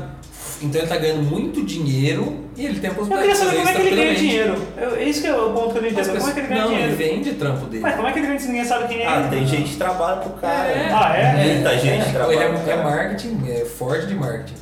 [0.62, 3.52] Então ele tá ganhando muito dinheiro e ele tem a Eu possibilidade queria de saber
[3.52, 4.56] fazer como é que ele ganha isso dinheiro.
[4.78, 6.18] Eu, esse que é o ponto que eu não entendo.
[6.18, 6.92] Como é que ele ganha Não, dinheiro?
[6.94, 7.82] ele vende trampo dele.
[7.84, 9.30] Mas como é que ele vende se ninguém sabe quem é Ah, ele?
[9.30, 10.68] tem gente que trabalha pro cara.
[10.70, 10.90] É.
[10.92, 11.54] Ah, é?
[11.56, 14.54] Muita gente trabalha Ele é, pro é marketing, é forte de marketing.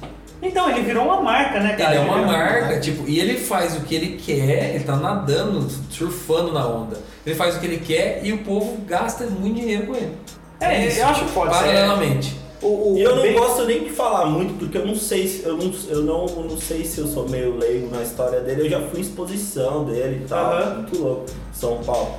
[0.42, 1.92] Então, ele virou uma marca, né, cara?
[1.96, 4.96] Ele é uma virou- marca, tipo, e ele faz o que ele quer, ele tá
[4.98, 6.98] nadando, surfando na onda.
[7.26, 10.12] Ele faz o que ele quer e o povo gasta muito dinheiro com ele.
[10.60, 11.52] É, eu acho foda.
[11.52, 12.36] Paralelamente.
[12.64, 15.44] O, o, eu não Ben- gosto nem de falar muito, porque eu não sei se
[15.44, 18.62] eu não, eu não, não sei se eu sou meio leigo na história dele.
[18.66, 20.76] Eu já fui em exposição dele e tal, Aham.
[20.76, 22.16] muito louco, São Paulo.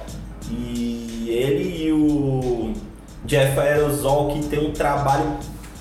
[0.51, 2.73] E ele e o
[3.25, 5.25] Jeff Aerosol, que tem um trabalho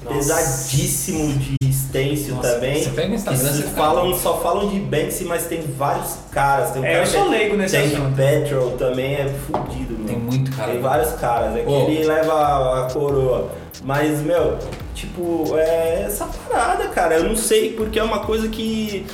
[0.04, 0.16] Nossa.
[0.16, 2.82] pesadíssimo de stencil Nossa, também.
[2.84, 6.72] você pega Instagram, você falam, só falam de Banksy, mas tem vários caras.
[6.72, 8.16] Tem um É, cara eu sou leigo nesse Tank assunto.
[8.16, 10.06] Petrol também é fudido, mano.
[10.08, 10.72] Tem muito cara.
[10.72, 11.82] Tem vários caras, é que Ô.
[11.90, 13.50] ele leva a coroa.
[13.84, 14.58] Mas, meu,
[14.96, 17.16] tipo, é essa parada, cara.
[17.16, 19.06] Eu não sei porque é uma coisa que.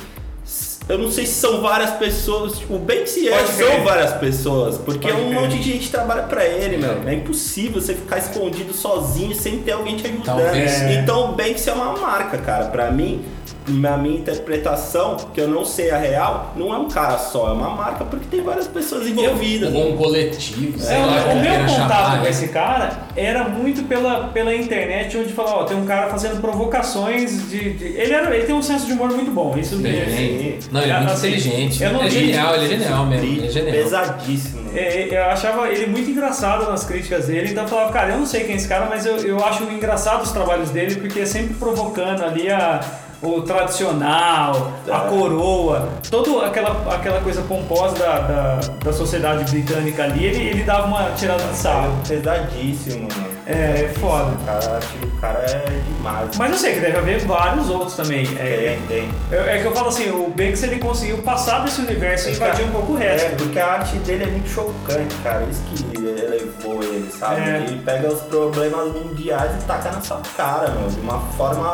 [0.88, 2.58] Eu não sei se são várias pessoas.
[2.58, 3.82] Tipo, o Banksy é, Pode são crer.
[3.84, 4.76] várias pessoas.
[4.78, 5.40] Porque Pode um crer.
[5.40, 7.08] monte de gente trabalha pra ele, meu.
[7.08, 10.24] É impossível você ficar escondido sozinho sem ter alguém te ajudando.
[10.24, 10.80] Talvez.
[10.82, 12.64] Então o Banksy é uma marca, cara.
[12.66, 13.24] Pra mim,
[13.70, 17.52] na minha interpretação, que eu não sei a real, não é um cara só, é
[17.52, 19.72] uma marca porque tem várias pessoas envolvidas.
[19.74, 22.16] Ou um coletivo, sei É, lá o meu contato chamar.
[22.18, 22.30] com né?
[22.30, 27.48] esse cara era muito pela, pela internet, onde falava, ó, tem um cara fazendo provocações
[27.50, 27.72] de.
[27.74, 29.90] de- ele, era, ele tem um senso de humor muito bom, isso me.
[29.90, 30.58] Tem.
[30.70, 31.82] Não, ele é muito Assim, inteligente.
[31.82, 33.26] eu não é genial, ele é genial mesmo.
[33.26, 33.72] Ele é genial.
[33.74, 34.70] Pesadíssimo.
[34.74, 38.26] É, eu achava ele muito engraçado nas críticas dele, então eu falava, cara, eu não
[38.26, 41.26] sei quem é esse cara, mas eu, eu acho engraçado os trabalhos dele, porque é
[41.26, 42.80] sempre provocando ali a,
[43.22, 45.08] o tradicional, a É.
[45.08, 50.86] coroa, toda aquela, aquela coisa pomposa da, da, da sociedade britânica ali, ele, ele dava
[50.86, 51.92] uma tirada de sarro.
[52.06, 53.30] Pesadíssimo, mano.
[53.46, 54.30] É, é foda.
[54.32, 56.36] O cara, acho que o cara é demais.
[56.38, 58.22] Mas eu sei que deve haver vários outros também.
[58.38, 59.10] É, Tem, tem.
[59.32, 62.64] é, é que eu falo assim, o Banks ele conseguiu passar desse universo e invadir
[62.64, 63.36] um pouco o É, resto.
[63.36, 65.44] porque a arte dele é muito chocante, cara.
[65.50, 67.40] Isso que elevou ele, sabe?
[67.40, 67.56] É.
[67.66, 70.88] Ele pega os problemas mundiais e taca na sua cara, meu.
[70.88, 71.72] De uma forma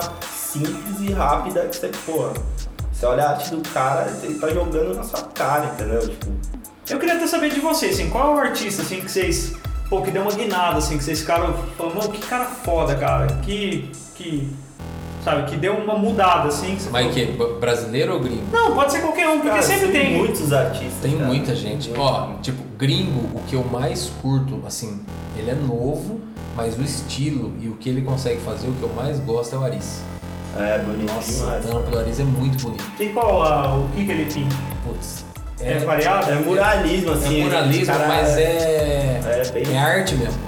[0.58, 2.30] simples e rápida que você, pô.
[2.92, 6.00] Você olha a arte do cara, ele tá jogando na sua cara, entendeu?
[6.08, 6.26] Tipo,
[6.88, 9.52] Eu queria até saber de vocês, assim, qual é o artista assim que vocês,
[9.90, 13.26] pô, que deu uma guinada assim, que vocês ficaram falando, "Mano, que cara foda, cara,
[13.42, 14.48] que que
[15.22, 17.58] sabe, que deu uma mudada assim, que Mas falou- que?
[17.60, 18.44] Brasileiro ou gringo?
[18.50, 20.16] Não, pode ser qualquer um, porque cara, sempre tem.
[20.16, 20.94] muitos artistas.
[21.02, 21.26] Tem cara.
[21.26, 21.88] muita gente.
[21.88, 22.00] Muito.
[22.00, 25.02] Ó, tipo, gringo, o que eu mais curto, assim,
[25.36, 26.20] ele é novo,
[26.56, 29.58] mas o estilo e o que ele consegue fazer, o que eu mais gosto é
[29.58, 30.00] o Aris.
[30.58, 31.64] É, bonito Nossa, demais.
[31.64, 32.84] então pelo Aris é muito bonito.
[32.96, 34.56] Tem qual a- o que que ele pinta?
[34.84, 35.24] Putz.
[35.60, 36.30] É, variado?
[36.30, 37.42] É muralismo, É assim.
[37.42, 39.20] muralismo, esse cara mas é.
[39.24, 40.38] é bem- É arte mesmo.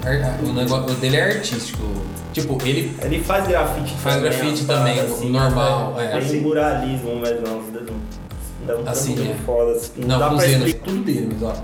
[0.49, 1.83] O negócio o dele é artístico.
[2.33, 6.09] Tipo, ele Ele faz grafite Faz também, grafite umas também, o normal, é.
[6.09, 6.41] Tem Assim.
[6.41, 7.87] muralismo, mas não, não
[8.67, 9.35] dá um Assim, é.
[9.47, 9.73] foda.
[9.73, 10.47] assim, Não, dá com pra
[10.85, 11.55] tudo dele, mas ó.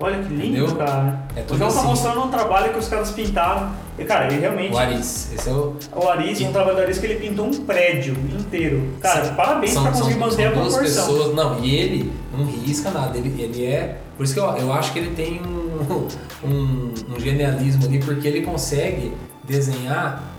[0.00, 0.76] Olha que lindo, Entendeu?
[0.76, 1.20] cara.
[1.34, 1.88] É o tudo João tá assim.
[1.88, 3.70] mostrando um trabalho que os caras pintaram.
[3.98, 4.72] E, cara, ele realmente.
[4.72, 5.30] O Aris.
[5.32, 5.76] Esse é o.
[5.94, 8.88] O Aris, um trabalho do Aris que ele pintou um prédio inteiro.
[9.00, 11.06] Cara, parabéns pra conseguir manter a duas proporção.
[11.06, 11.34] pessoas.
[11.34, 13.16] Não, e ele não risca nada.
[13.16, 13.98] Ele, ele é.
[14.16, 16.08] Por isso que eu, eu acho que ele tem um,
[16.46, 19.12] um, um genialismo ali, porque ele consegue
[19.44, 20.34] desenhar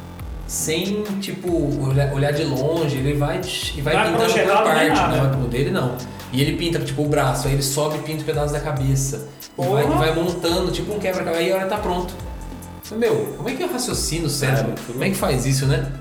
[0.47, 2.97] sem, tipo, olhar, olhar de longe.
[2.97, 3.39] Ele vai
[3.75, 5.17] e vai é pintando nem parte.
[5.17, 5.95] Não, o dele não.
[6.33, 9.29] E ele pinta, tipo, o braço, aí ele sobe e pinta um pedaço da cabeça.
[9.57, 12.13] E vai, vai montando, tipo um quebra-cabeça, aí a hora tá pronto.
[12.91, 14.67] Meu, como é que é o raciocínio, o cérebro?
[14.67, 15.91] muito como é que faz isso, né?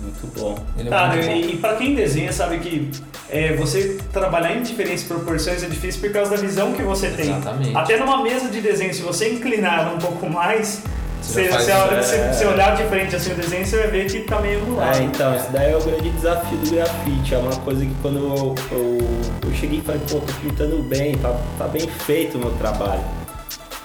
[0.00, 0.58] Muito bom.
[0.78, 1.32] Ele é Tá, muito bom.
[1.32, 2.90] e, e pra quem desenha, sabe que
[3.28, 7.26] é, você trabalhar em diferentes proporções é difícil por causa da visão que você tem.
[7.30, 7.76] Exatamente.
[7.76, 10.80] Até numa mesa de desenho, se você inclinar um pouco mais,
[11.20, 12.32] Você você, é.
[12.32, 14.98] você olhar de frente assim o desenho, você vai ver que tá meio angulado.
[14.98, 17.34] É, então, esse daí é o grande desafio do grafite.
[17.34, 18.98] É uma coisa que quando eu, eu,
[19.46, 23.02] eu cheguei e falei, pô, tô pintando bem, tá, tá bem feito o meu trabalho.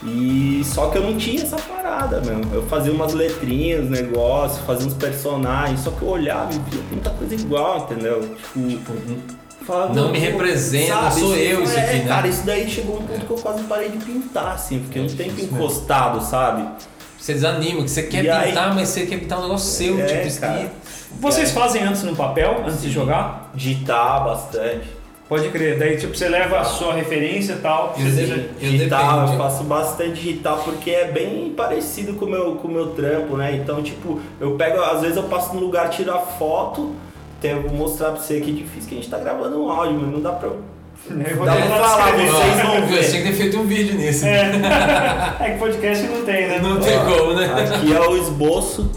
[0.06, 2.42] E só que eu não tinha essa parada, meu.
[2.54, 7.10] Eu fazia umas letrinhas, negócio, fazia uns personagens, só que eu olhava e via muita
[7.12, 8.22] coisa igual, entendeu?
[8.54, 8.94] Tipo,
[9.66, 12.06] falava, Não me representa, sou eu isso é, aqui, né?
[12.08, 15.04] Cara, isso daí chegou um ponto que eu quase parei de pintar, assim, porque eu
[15.04, 15.58] É difícil mesmo.
[15.58, 16.68] encostado, sabe?
[17.18, 19.98] Você desanima, que você quer E aí- pintar, mas você quer pintar um negócio seu,
[20.02, 20.54] É, tipo, isso cara.
[20.64, 20.70] aqui.
[21.22, 23.50] Vocês fazem antes no papel, antes de jogar?
[23.56, 24.88] Digitar bastante.
[25.34, 25.80] Pode crer.
[25.80, 27.96] Daí, tipo, você leva a sua referência e tal.
[27.98, 29.34] Eu Eu digital, dependo.
[29.34, 33.36] eu faço bastante digital porque é bem parecido com o meu, com o meu trampo,
[33.36, 33.56] né?
[33.56, 36.94] Então, tipo, eu pego, às vezes eu passo no lugar, tiro a foto,
[37.42, 40.00] tenho, vou mostrar pra você que é difícil que a gente tá gravando um áudio,
[40.00, 40.50] mas não dá pra.
[40.50, 43.04] Eu vou Dá pra falar, vocês vão ver.
[43.04, 44.26] Você tinha que ter feito um vídeo nisso.
[45.40, 46.60] É que podcast não tem, né?
[46.62, 47.46] Não tem como, né?
[47.46, 48.92] Aqui é o esboço.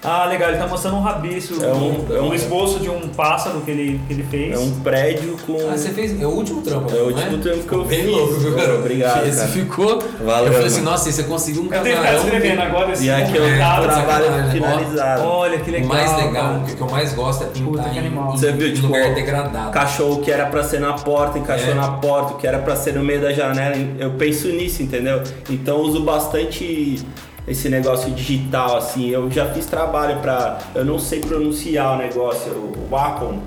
[0.00, 3.08] Ah, legal, ele tá mostrando um rabiço, É um- um, é um- esboço de um
[3.08, 4.54] pássaro que ele, que ele fez.
[4.54, 5.54] É um prédio com.
[5.68, 6.20] Ah, você fez.
[6.20, 8.10] É o último trampo, É o não último trampo que eu Bem fiz.
[8.10, 8.74] louco, viu, cara?
[8.76, 9.48] obrigado, Esse cara.
[9.48, 9.98] ficou.
[10.24, 12.92] Valeu, eu falei assim, nossa, e você conseguiu um Eu tenho que ficar escrevendo agora
[12.92, 15.22] esse E aqui é o trabalho finalizado.
[15.24, 15.88] Olha que O legal.
[15.88, 16.58] mais legal, cara.
[16.58, 18.30] o que o eu mais gosto é Puta, pintar que em, animal.
[18.30, 19.70] Você viu, tipo, lugar degradado.
[19.72, 21.74] Cachorro que era pra ser na porta, encaixou É.
[21.74, 23.74] na porta, o que era pra ser no meio da janela.
[23.98, 25.20] Eu penso nisso, entendeu?
[25.50, 27.04] Então eu uso bastante
[27.48, 29.08] esse negócio digital, assim.
[29.08, 30.58] Eu já fiz trabalho pra.
[30.74, 33.38] Eu não sei pronunciar o negócio, o Wacom.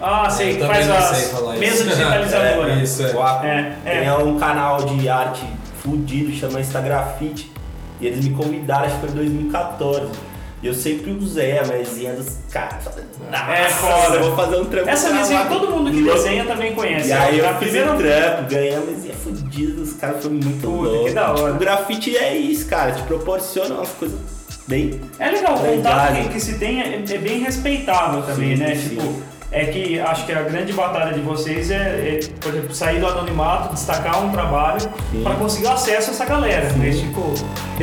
[0.00, 1.50] Ah, sei, que faz as isso.
[1.58, 2.72] mesa digitalizadora.
[2.80, 3.12] É, isso, é.
[3.12, 3.46] Wacom.
[3.46, 4.00] É, é.
[4.00, 5.44] Tem um canal de arte
[5.82, 7.50] fudido, chama Instagrafite.
[8.00, 10.29] E eles me convidaram, acho que foi em 2014.
[10.62, 12.86] E eu sempre usei a mesinha dos caras.
[13.32, 14.18] É foda.
[14.18, 17.08] Vou fazer um trampo Essa mesinha todo mundo que desenha também conhece.
[17.08, 20.30] E aí É eu fiz primeira um trampo, ganhei a mesinha fudida dos caras, foi
[20.32, 21.04] muito Puta, louco.
[21.06, 21.54] que da hora.
[21.54, 24.18] O grafite é isso, cara, te proporciona umas coisas
[24.68, 25.00] bem...
[25.18, 28.74] É legal, o contato que, que se tem é, é bem respeitável também, Sim, né?
[28.74, 28.88] sim.
[28.90, 33.00] Tipo, é que acho que a grande batalha de vocês é, é, por exemplo, sair
[33.00, 34.88] do anonimato, destacar um trabalho
[35.24, 36.70] para conseguir acesso a essa galera.
[36.74, 36.90] Né?
[36.90, 37.34] Tipo,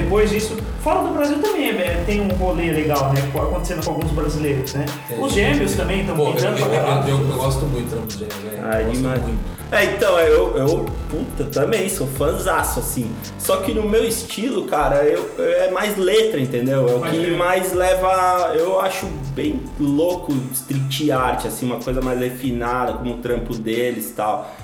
[0.02, 3.22] depois disso, fora do Brasil também é, tem um rolê legal, né?
[3.36, 4.86] Acontecendo com alguns brasileiros, né?
[5.12, 7.10] É, Os gêmeos também estão pintando eu, pra eu, caralho.
[7.10, 8.66] eu- eu gosto muito do trampo dos gêmeos, velho.
[8.66, 9.22] Ai, demais.
[9.22, 9.58] muito.
[9.70, 13.12] É, então, eu, eu, puta, também sou fãzaço, assim.
[13.38, 16.88] Só que no meu estilo, cara, eu, eu- é mais letra, entendeu?
[16.88, 18.54] É o que mais leva.
[18.56, 19.06] Eu acho
[19.36, 24.56] bem louco street art, assim, uma coisa mais refinada, como o trampo deles e tal.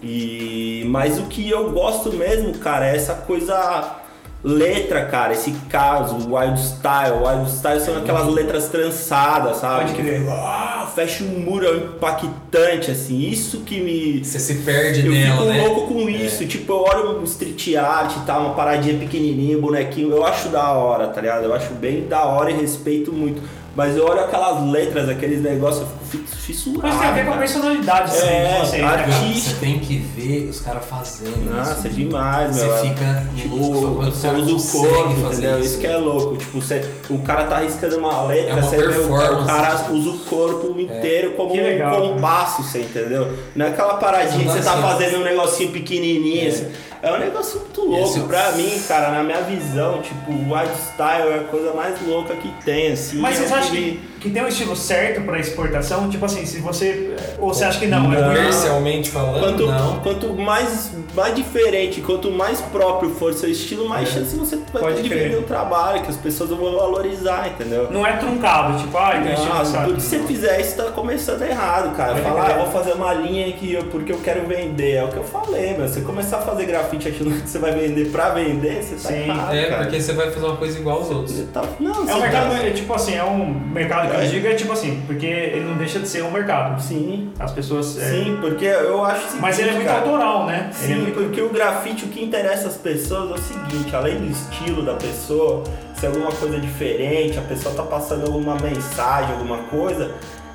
[0.00, 3.96] E, mas o que eu gosto mesmo, cara, é essa coisa
[4.44, 7.18] letra, cara, esse caso, wild style.
[7.24, 9.92] Wild style são aquelas letras trançadas, sabe?
[9.92, 10.28] Pode crer.
[10.28, 13.20] Ah, fecha um muro é impactante, assim.
[13.20, 14.24] Isso que me.
[14.24, 15.66] Você se perde Eu nela, fico né?
[15.66, 20.10] louco com isso, tipo, eu olho um street art e tal, uma paradinha pequenininha, bonequinho,
[20.10, 21.44] eu acho da hora, tá ligado?
[21.44, 23.40] Eu acho bem da hora e respeito muito.
[23.74, 26.82] Mas eu olho aquelas letras, aqueles negócios, eu fico fi- fissurado.
[26.94, 28.80] Mas tem a ver com a personalidade, assim, É, né?
[28.80, 31.86] Cara, você tem que ver os caras fazendo Nossa, isso.
[31.86, 32.76] é demais, Você meu.
[32.78, 35.58] fica Tipo, você cara usa o corpo, entendeu?
[35.58, 35.68] isso.
[35.68, 36.36] Isso que é louco.
[36.36, 39.42] Tipo, você, o cara tá arriscando uma letra, É uma você vê o, performance.
[39.42, 43.32] o cara usa o corpo inteiro como Que legal, um compasso, você entendeu?
[43.56, 46.48] Não é aquela paradinha que você tá Assim, fazendo um negocinho pequenininho, É.
[46.48, 46.66] assim.
[47.02, 48.04] É um negócio muito louco.
[48.04, 52.00] Esse- Pra mim, cara, na minha visão, tipo, o wild style é a coisa mais
[52.06, 53.18] louca que tem, assim.
[53.18, 56.08] Mas é vocês acham que- que, tem um estilo certo pra exportação?
[56.08, 57.14] Tipo assim, se você.
[57.38, 58.12] Ou você acha que não?
[58.12, 58.28] É Não.
[58.34, 59.98] Comercialmente falando, Quanto, não.
[60.00, 64.96] quanto mais, mais diferente, quanto mais próprio for seu estilo, mais chance você vai Pode
[64.96, 65.22] ter de crer.
[65.24, 67.88] vender o trabalho, que as pessoas vão valorizar, entendeu?
[67.90, 69.84] Não é truncado, tipo, ah, tem um estilo Nossa, sabe?
[69.86, 72.12] tudo que você fizer isso tá começando errado, cara.
[72.12, 74.92] Pode Falar, ah, vou fazer uma linha aqui eu- porque eu quero vender.
[74.96, 75.88] É o que eu falei, meu.
[75.88, 79.28] Você começar a fazer grafite achando que você vai vender pra vender, você tá Sim.
[79.30, 79.82] errado, É, cara.
[79.84, 81.32] porque você vai fazer uma coisa igual aos outros.
[81.36, 84.24] Você tá- Não, É um mercado, tá- é, tipo assim, é um mercado que eu
[84.24, 84.26] É.
[84.28, 86.80] digo, é tipo assim, porque ele não deixa de ser um mercado.
[86.80, 87.98] Sim, As pessoas.
[87.98, 89.98] é- sim, porque eu acho seguinte, Mas ele é muito cara.
[90.00, 90.70] autoral, né?
[90.82, 93.94] Ele é Sim, muito- porque o grafite, o que interessa as pessoas é o seguinte,
[93.94, 98.54] além do estilo da pessoa, se é alguma coisa diferente, a pessoa tá passando alguma
[98.56, 100.12] mensagem, alguma coisa,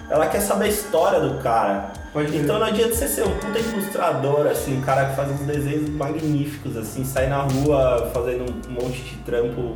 [0.09, 1.91] ela quer saber a história do cara.
[2.13, 5.41] Pode então não adianta você ser um puta ilustrador, assim, um cara que faz uns
[5.41, 9.75] desenhos magníficos, assim, sair na rua fazendo um monte de trampo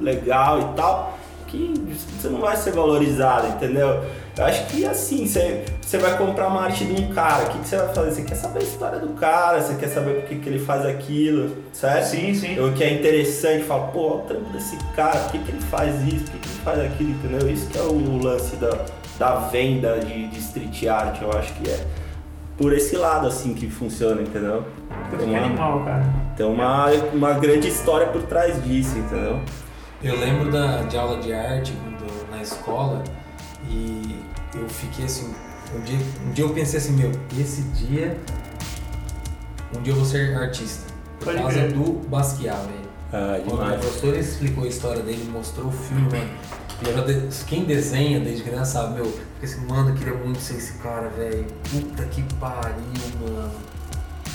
[0.00, 1.16] legal e tal,
[1.54, 4.04] que você não vai ser valorizado, entendeu?
[4.36, 7.58] Eu acho que assim, você, você vai comprar uma arte de um cara, o que,
[7.58, 8.10] que você vai fazer?
[8.10, 10.84] Você quer saber a história do cara, você quer saber por que, que ele faz
[10.84, 12.06] aquilo, certo?
[12.06, 12.58] Sim, sim.
[12.58, 15.60] O que é interessante, fala, pô, olha o trampo desse cara, por que, que ele
[15.62, 17.50] faz isso, por que, que ele faz aquilo, entendeu?
[17.50, 18.76] Isso que é o lance da,
[19.18, 21.86] da venda de, de street art, eu acho que é
[22.56, 24.64] por esse lado assim que funciona, entendeu?
[25.10, 26.04] Tem que uma, animal, cara.
[26.36, 29.40] tem uma, uma grande história por trás disso, entendeu?
[30.04, 33.02] Eu lembro da, de aula de arte quando- na escola
[33.68, 34.20] e
[34.54, 35.34] eu fiquei assim.
[35.74, 38.16] Um dia, um dia eu pensei assim, meu, esse dia.
[39.76, 40.92] Um dia eu vou ser artista.
[41.18, 41.72] Por Pode causa crer.
[41.72, 42.84] do Basquiat, velho.
[43.12, 43.80] Ah, Quando o demais.
[43.80, 46.30] professor explicou a história dele, mostrou o filme, mano.
[46.82, 50.14] E eu já de- Quem desenha desde criança sabe, meu, porque assim, mano, eu queria
[50.14, 51.46] muito ser esse cara, velho.
[51.70, 52.74] Puta que pariu,
[53.20, 53.50] mano.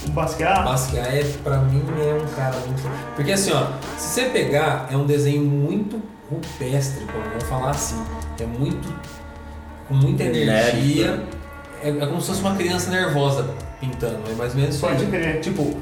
[0.07, 0.63] O Basquiat.
[0.63, 2.81] Basquiat é, pra mim é um cara muito.
[3.15, 8.01] Porque assim, ó, se você pegar, é um desenho muito rupestre, vamos falar assim.
[8.39, 8.93] É muito.
[9.87, 11.17] com muita energia.
[11.17, 11.25] né?
[11.83, 14.85] É, é como se fosse uma criança nervosa pintando, é mais ou menos isso.
[14.85, 15.09] Pode aí.
[15.09, 15.41] crer.
[15.41, 15.75] Tipo,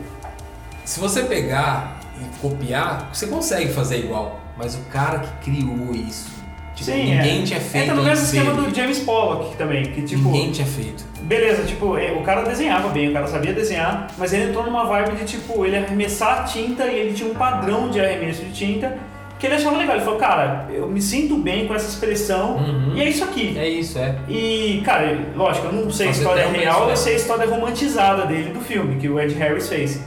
[0.85, 4.39] se você pegar e copiar, você consegue fazer igual.
[4.57, 6.31] Mas o cara que criou isso,
[6.77, 7.43] tipo, Sim, ninguém é.
[7.43, 7.83] tinha feito.
[7.83, 10.23] Entra no mesmo esquema do James Pollock também, que tipo.
[10.29, 11.03] Ninguém tinha feito.
[11.23, 14.85] Beleza, tipo, é, o cara desenhava bem, o cara sabia desenhar, mas ele entrou numa
[14.85, 18.51] vibe de tipo, ele arremessar a tinta e ele tinha um padrão de arremesso de
[18.53, 18.97] tinta
[19.37, 19.95] que ele achava legal.
[19.95, 22.93] Ele falou, cara, eu me sinto bem com essa expressão Uhum.
[22.95, 23.55] e é isso aqui.
[23.57, 24.15] É isso, é.
[24.29, 26.93] E, cara, lógico, eu não sei a história real, né?
[26.93, 29.99] eu sei a história romantizada dele do filme, que o Ed Harris fez.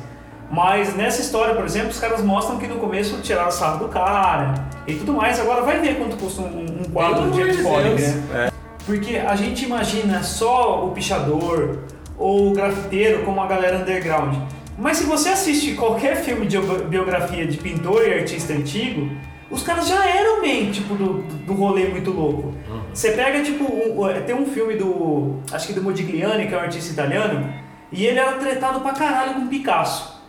[0.50, 4.54] Mas nessa história, por exemplo, os caras mostram que no começo tiraram sarro do cara
[4.86, 5.38] e tudo mais.
[5.38, 8.00] Agora vai ver quanto custa um, um quadro James de Deus.
[8.14, 8.50] né?
[8.84, 11.78] Porque a gente imagina só o pichador
[12.18, 14.34] ou o grafiteiro como a galera underground.
[14.76, 19.08] Mas se você assiste qualquer filme de biografia de pintor e artista antigo,
[19.50, 22.54] os caras já eram meio, tipo, do, do rolê muito louco.
[22.92, 26.60] Você pega, tipo, um- tem um filme do, acho que do Modigliani, que é um
[26.60, 27.52] artista italiano,
[27.92, 30.19] e ele era tretado pra caralho com Picasso.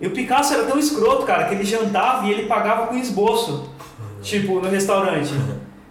[0.00, 3.70] E o Picasso era tão escroto, cara, que ele jantava e ele pagava com esboço,
[4.22, 5.32] tipo, no restaurante.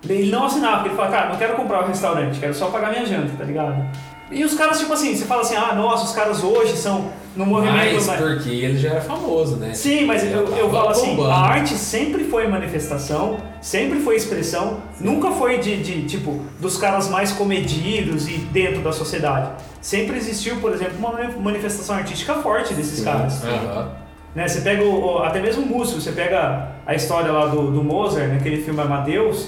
[0.08, 2.92] Ele não assinava, porque ele falava, cara, não quero comprar o restaurante, quero só pagar
[2.92, 3.84] minha janta, tá ligado?
[4.30, 7.46] E os caras, tipo assim, você fala assim, ah, nossa, os caras hoje são no
[7.46, 9.74] movimento Mas mais- porque ele já era famoso, né?
[9.74, 14.78] Sim, mas eu, eu tava falo assim, a arte sempre foi manifestação, sempre foi expressão,
[15.00, 19.50] nunca foi de, de, tipo, dos caras mais comedidos e dentro da sociedade.
[19.82, 23.44] Sempre existiu, por exemplo, uma manifestação artística forte desses caras.
[23.44, 23.92] Aham.
[24.34, 27.82] Né, você pega o, até mesmo o músico, você pega a história lá do, do
[27.84, 29.48] Mozart, naquele filme Amadeus,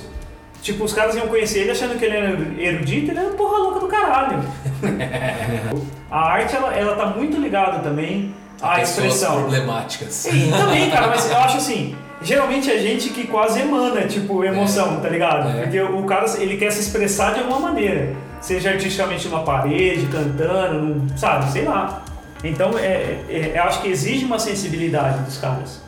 [0.61, 2.29] tipo, os caras iam conhecer ele achando que ele era
[2.59, 4.39] erudito, ele era porra louca do caralho.
[6.11, 9.41] a arte, ela, ela tá muito ligada também à Pessoas expressão.
[9.41, 10.13] problemáticas.
[10.13, 14.99] Sim, também, cara, mas eu acho assim, geralmente é gente que quase emana, tipo, emoção,
[14.99, 15.49] tá ligado?
[15.57, 15.61] É.
[15.63, 18.13] Porque o cara, ele quer se expressar de alguma maneira.
[18.39, 22.03] Seja artisticamente numa parede, cantando, sabe, sei lá.
[22.43, 25.81] Então, é, é- eu acho que exige uma sensibilidade dos caras.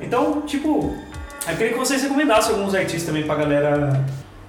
[0.00, 0.94] Então, tipo,
[1.48, 4.04] eu queria que vocês recomendassem alguns artistas também pra galera.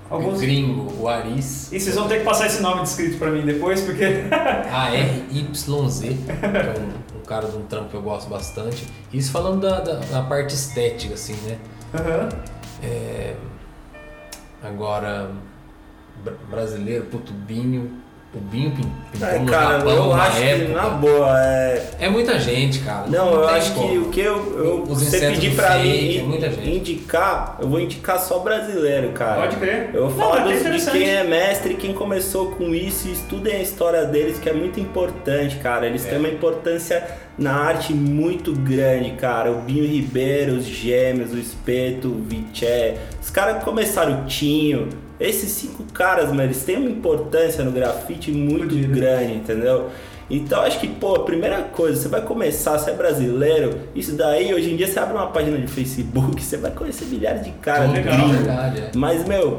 [0.10, 0.42] O Alguns...
[0.42, 3.80] gringo, o Aris, E vocês vão ter que passar esse nome descrito pra mim depois,
[3.82, 4.04] porque.
[4.70, 6.74] A-R-Y-Z, que é
[7.16, 8.86] um, um cara de um trampo que eu gosto bastante.
[9.14, 11.58] Isso falando da, da, da parte estética, assim, né?
[11.94, 12.30] Aham.
[12.84, 13.36] É,
[14.62, 15.32] agora,
[16.24, 18.02] bra- brasileiro, puto, Binho.
[18.34, 20.74] O Binho pin- pintou É, no cara, Japão eu uma acho que, época.
[20.82, 21.90] na boa, é.
[22.00, 23.08] É muita gente, cara.
[23.08, 24.02] Não, eu tem acho que como.
[24.04, 26.70] o que eu, eu Os você pedir pra fake, mim é muita gente.
[26.70, 29.42] indicar, eu vou indicar só brasileiro, cara.
[29.42, 29.90] Pode crer.
[29.94, 33.12] Eu vou Não, falar é dos- de quem é mestre, quem começou com isso, e
[33.12, 35.86] estudem a história deles, que é muito importante, cara.
[35.86, 36.10] Eles É.
[36.12, 37.06] têm uma importância
[37.38, 39.52] na arte muito grande, cara.
[39.52, 42.96] O Binho Ribeiro, os Gêmeos, o Espeto, o Viché.
[43.22, 44.88] Os caras começaram o Tinho.
[45.22, 48.94] Esses cinco caras, mano, eles têm uma importância no grafite muito Fudido.
[48.96, 49.90] grande, entendeu?
[50.30, 54.54] Então acho que, pô, a primeira coisa, você vai começar, você é brasileiro, isso daí,
[54.54, 57.92] hoje em dia você abre uma página de Facebook, você vai conhecer milhares de caras
[57.92, 58.16] Legal.
[58.16, 58.38] gringos.
[58.38, 58.92] Verdade, é.
[58.96, 59.58] Mas, meu,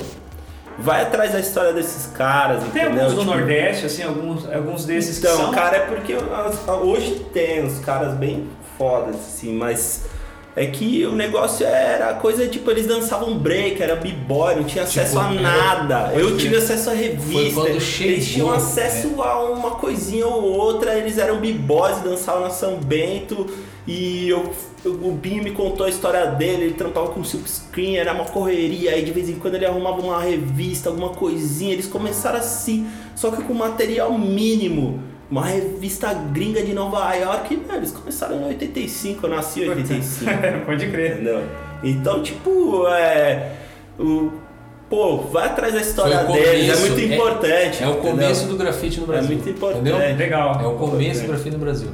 [0.78, 3.04] vai atrás da história desses caras, Tem entendeu?
[3.04, 5.50] alguns do Tipo, Nordeste, assim, alguns, alguns desses que Então, são.
[5.52, 6.14] cara, é porque
[6.82, 8.46] hoje tem os caras bem
[8.78, 10.06] fodas, assim, mas
[10.54, 15.18] é que o negócio era coisa tipo, eles dançavam break, era b-boy, não tinha acesso
[15.18, 16.12] a era- nada.
[16.14, 17.60] Eu tive acesso a revista.
[18.04, 23.46] eles tinham acesso a uma coisinha ou outra, eles eram b-boys dançavam na São Bento.
[23.86, 24.52] E eu,
[24.84, 28.26] eu- o Binho me contou a história dele, ele trampava com silk screen, era uma
[28.26, 32.86] correria, aí de vez em quando ele arrumava uma revista, alguma coisinha, eles começaram assim,
[33.16, 35.02] só que com material mínimo.
[35.32, 40.30] Uma revista gringa de Nova York, né, eles começaram em 85, eu nasci em 85.
[40.66, 41.12] Pode crer.
[41.12, 41.42] Entendeu?
[41.82, 43.52] Então, tipo, é.
[43.98, 44.30] O,
[44.90, 47.82] pô, vai atrás da história deles, é muito é- importante.
[47.82, 48.58] É o começo entendeu?
[48.58, 49.30] do grafite no É Brasil.
[49.34, 49.88] muito importante.
[49.88, 50.16] Entendeu?
[50.18, 50.60] Legal.
[50.60, 51.88] É o começo do grafite no Brasil.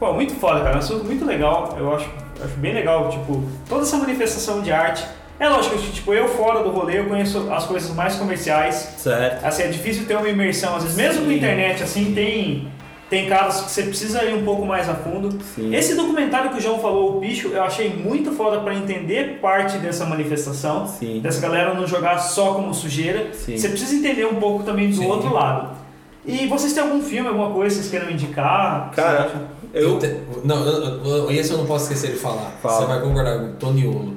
[0.00, 0.72] Pô, muito foda, cara.
[0.72, 1.76] É um assunto muito legal.
[1.78, 2.10] Eu acho,
[2.44, 5.06] acho bem legal, tipo, toda essa manifestação de arte.
[5.38, 8.94] É lógico que, tipo, eu fora do rolê, eu conheço as coisas mais comerciais.
[8.96, 9.46] Certo.
[9.46, 10.74] Assim, é difícil ter uma imersão.
[10.74, 12.68] Às vezes, mesmo com a internet, assim, tem,
[13.10, 15.36] tem casos que você precisa ir um pouco mais a fundo.
[15.54, 15.74] Sim.
[15.74, 19.76] Esse documentário que o João falou, o bicho, eu achei muito foda pra entender parte
[19.78, 20.86] dessa manifestação.
[20.86, 21.20] Sim.
[21.20, 23.34] Dessa galera não jogar só como sujeira.
[23.34, 23.58] Sim.
[23.58, 25.06] Você precisa entender um pouco também do Sim.
[25.06, 25.76] outro lado.
[26.24, 28.90] E vocês têm algum filme, alguma coisa que vocês queiram indicar?
[28.92, 29.30] Cara,
[29.74, 29.98] eu.
[29.98, 32.52] te- Não, eu- eu- esse eu não posso esquecer de falar.
[32.62, 32.80] Fala.
[32.80, 34.14] Você vai concordar com o Toniolo.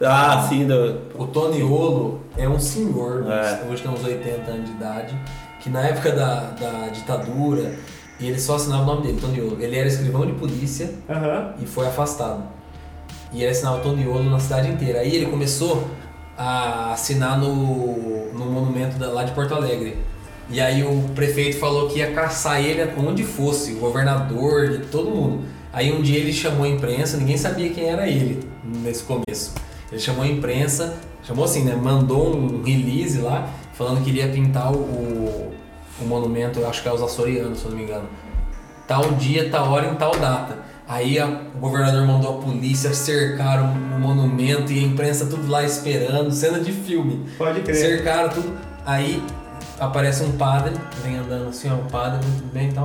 [0.00, 0.98] Ah, sim, do.
[1.14, 3.70] O Toniolo é um senhor, É.
[3.70, 5.14] hoje tem uns 80 anos de idade,
[5.60, 7.74] que na época da, da ditadura,
[8.24, 9.56] e ele só assinava o nome dele, Toniolo.
[9.60, 11.54] Ele era escrivão de polícia Aham.
[11.62, 12.42] e foi afastado.
[13.32, 15.00] E ele assinava Toniolo na cidade inteira.
[15.00, 15.84] Aí ele começou
[16.38, 19.98] a assinar no, no monumento da- lá de Porto Alegre.
[20.50, 25.10] E aí o prefeito falou que ia caçar ele onde fosse, o governador, de todo
[25.10, 25.44] mundo.
[25.72, 28.48] Aí um dia ele chamou a imprensa, ninguém sabia quem era ele
[28.82, 29.54] nesse começo.
[29.90, 31.74] Ele chamou a imprensa, chamou assim, né?
[31.74, 35.52] Mandou um release lá, falando que iria pintar o,
[36.00, 38.08] o monumento, acho que é os açorianos, se eu não me engano
[38.86, 40.58] tal dia, tal hora, em tal data.
[40.86, 45.50] Aí a- o governador mandou a polícia cercar o, o monumento e a imprensa tudo
[45.50, 47.26] lá esperando, cena de filme.
[47.38, 47.74] Pode crer.
[47.76, 48.52] Cercaram tudo.
[48.84, 49.22] Aí
[49.80, 52.84] aparece um padre, vem andando assim, ó, um padre, muito bem e tal.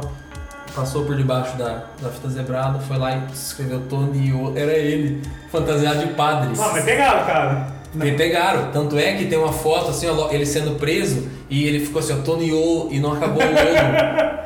[0.73, 4.57] Passou por debaixo da, da fita zebrada, foi lá e escreveu Tony O.
[4.57, 6.53] Era ele, fantasiado de padre.
[6.57, 7.67] Ah, mas pegaram, cara.
[7.93, 8.71] Me pegaram.
[8.71, 12.13] Tanto é que tem uma foto assim, ó, ele sendo preso e ele ficou assim,
[12.13, 14.39] ó, Tony O e não acabou o olho.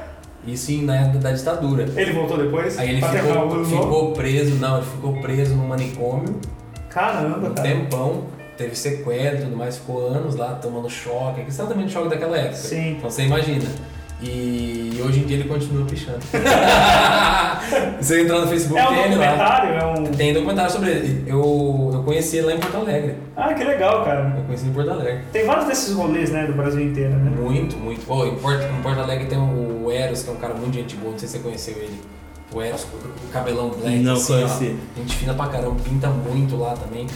[0.46, 1.88] Isso em- na época da ditadura.
[1.96, 2.78] Ele voltou depois?
[2.78, 6.36] Aí ele ficou, ano ficou preso, não, ele ficou preso no manicômio
[6.90, 7.68] Caramba, um cara.
[7.70, 8.24] tempão,
[8.58, 12.56] teve sequela e tudo mais, ficou anos lá tomando choque, também de choque daquela época.
[12.56, 12.92] Sim.
[12.98, 13.66] Então você imagina.
[14.22, 16.20] E hoje em dia ele continua pichando.
[18.04, 19.08] você entrar no Facebook É um tem lá.
[19.08, 19.74] documentário?
[19.76, 20.04] É um...
[20.06, 21.24] Tem documentário sobre ele.
[21.28, 23.16] Eu, eu conheci ele lá em Porto Alegre.
[23.36, 24.34] Ah, que legal, cara.
[24.38, 25.20] Eu conheci ele em Porto Alegre.
[25.32, 27.32] Tem vários desses rolês, né, do Brasil inteiro, né?
[27.40, 28.06] Muito, muito.
[28.06, 30.96] Pô, em, Porto, em Porto Alegre tem o Eros, que é um cara muito gente
[30.96, 32.00] boa, não sei se você conheceu ele.
[32.54, 34.78] O Eros, o cabelão black, Não assim, conheci.
[34.96, 35.00] ó.
[35.00, 37.08] Gente fina pra caramba, pinta muito lá também.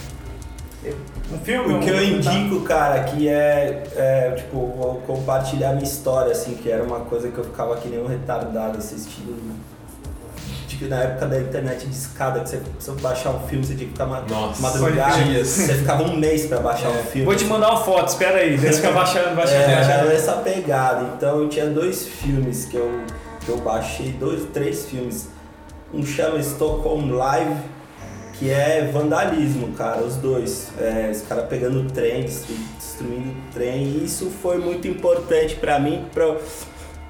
[1.32, 1.74] Um filme?
[1.74, 6.70] O que eu indico, cara, que é, é, tipo, vou compartilhar minha história, assim, que
[6.70, 9.36] era uma coisa que eu ficava que nem um retardado assistindo.
[10.78, 13.86] Tipo, na época da internet de escada, que você precisa baixar um filme, você tinha
[13.86, 15.48] que ficar ma Nossa, madrugada, dias.
[15.48, 17.24] você ficava um mês pra baixar um filme.
[17.26, 18.50] Vou te mandar uma foto, espera aí.
[18.56, 20.06] Deixa eu ficar baixando, baixando, É, baixando.
[20.06, 21.04] era essa pegada.
[21.16, 23.00] Então eu tinha dois filmes que eu,
[23.44, 25.28] que eu baixei, dois, três filmes.
[25.92, 27.56] Um chama Stockholm Live,
[28.34, 30.68] que é vandalismo, cara, os dois.
[30.78, 33.82] É, os caras pegando o trem, destru- destruindo o trem.
[33.84, 36.36] E isso foi muito importante pra mim, pra,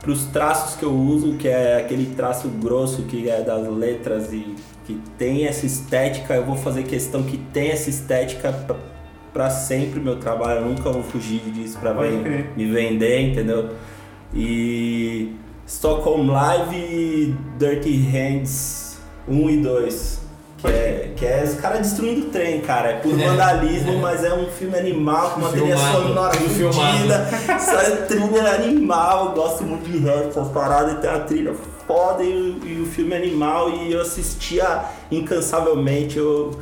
[0.09, 4.54] pros traços que eu uso, que é aquele traço grosso que é das letras e
[4.86, 6.32] que tem essa estética.
[6.32, 8.76] Eu vou fazer questão que tem essa estética pra,
[9.34, 10.61] pra sempre meu trabalho.
[10.61, 12.52] Eu nunca vou fugir disso ven- crer.
[12.56, 13.68] me vender, entendeu?
[14.34, 15.34] E
[15.66, 18.98] Stockholm Live Dirty Hands
[19.28, 20.17] 1 e 2.
[20.59, 22.90] Que é, que é os caras destruindo o trem, cara.
[22.90, 27.28] É por vandalismo, mas é um filme animal, com uma trilha sonora fodida.
[28.09, 31.54] Trilha é animal, eu gosto muito de rap, essas paradas, e tem uma trilha
[31.86, 36.18] foda e, e o filme é animal e eu assistia incansavelmente.
[36.18, 36.59] Eu,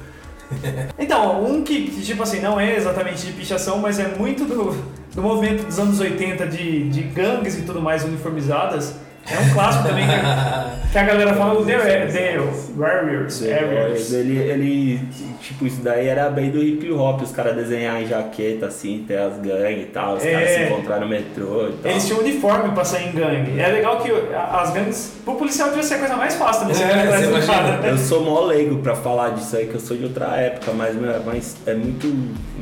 [0.99, 4.77] Então, um que, que, tipo assim, não é exatamente de pichação, mas é muito do,
[5.15, 8.95] do movimento dos anos 80 de, de gangues e tudo mais uniformizadas.
[9.29, 10.13] É um clássico também que,
[10.93, 12.39] que a galera fala o The, The
[12.77, 13.41] Warriors.
[13.41, 14.13] Warriors.
[14.13, 15.01] Ele, ele,
[15.41, 19.19] tipo, isso daí era bem do hip hop, os caras desenhar em jaqueta, assim, ter
[19.19, 20.31] as gangues e tal, os É.
[20.33, 21.91] caras se encontrar no metrô e tal.
[21.91, 23.59] Eles tinham uniforme pra sair em gangue.
[23.61, 25.13] É legal que as gangues.
[25.25, 26.77] Pro policial devia ser a coisa mais fácil também.
[26.77, 27.53] Você É, você do imagina.
[27.79, 27.87] cara.
[27.89, 30.95] Eu sou mó leigo pra falar disso aí, que eu sou de outra época, mas,
[30.95, 32.07] meu, é mais- é muito.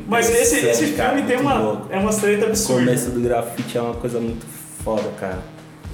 [0.09, 1.87] Mas esse, esse interessante, cara, filme tem uma, louco.
[1.91, 2.85] é uma treta O absurda.
[2.85, 4.45] começo do grafite é uma coisa muito
[4.83, 5.39] foda, cara.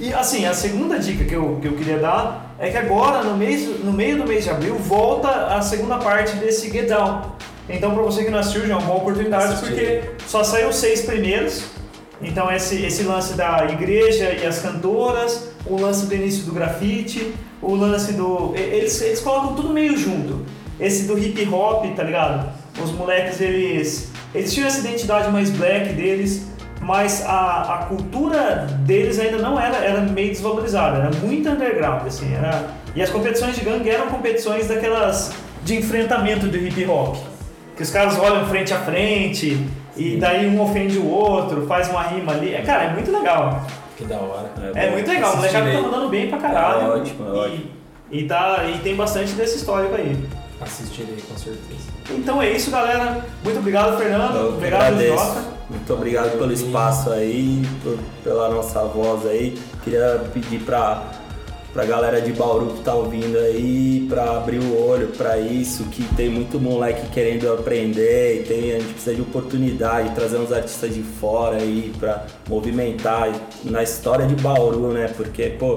[0.00, 3.36] E assim, a segunda dica que eu, que eu queria dar é que agora, no,
[3.36, 7.20] mês, no meio do mês de abril, volta a segunda parte desse Get Down.
[7.68, 11.02] Então, pra você que não assistiu, já é uma boa oportunidade, porque só saiu seis
[11.02, 11.64] primeiros.
[12.22, 17.34] Então, esse, esse lance da igreja e as cantoras, o lance do início do grafite,
[17.60, 18.54] o lance do.
[18.56, 20.46] Eles, eles colocam tudo meio junto.
[20.80, 22.50] Esse do hip hop, tá ligado?
[22.82, 24.10] Os moleques, eles.
[24.34, 26.46] Eles tinham essa identidade mais black deles,
[26.80, 32.34] mas a, a cultura deles ainda não era, era meio desvalorizada, era muito underground, assim,
[32.34, 32.64] era...
[32.94, 37.16] E as competições de gangue eram competições daquelas de enfrentamento do hip hop,
[37.76, 39.64] que os caras olham frente a frente,
[39.96, 43.64] e daí um ofende o outro, faz uma rima ali, é, cara, é muito legal,
[43.96, 44.50] Que da hora.
[44.74, 44.92] é bom.
[44.94, 47.64] muito legal, o molecada tá mandando bem pra caralho, É ótimo, é e, ótimo.
[48.10, 50.16] E, tá, e tem bastante desse histórico aí.
[50.60, 51.88] Assistirei com certeza.
[52.10, 53.24] Então é isso, galera.
[53.42, 54.36] Muito obrigado, Fernando.
[54.36, 55.00] Eu obrigado.
[55.00, 55.59] Jota.
[55.70, 57.62] Muito obrigado pelo espaço aí,
[58.24, 59.56] pela nossa voz aí.
[59.84, 61.04] Queria pedir pra,
[61.72, 66.02] pra galera de Bauru que tá ouvindo aí, pra abrir o olho pra isso, que
[66.16, 70.92] tem muito moleque querendo aprender, e tem, a gente precisa de oportunidade, trazer uns artistas
[70.92, 73.32] de fora aí pra movimentar
[73.64, 75.08] na história de Bauru, né?
[75.16, 75.76] Porque, pô,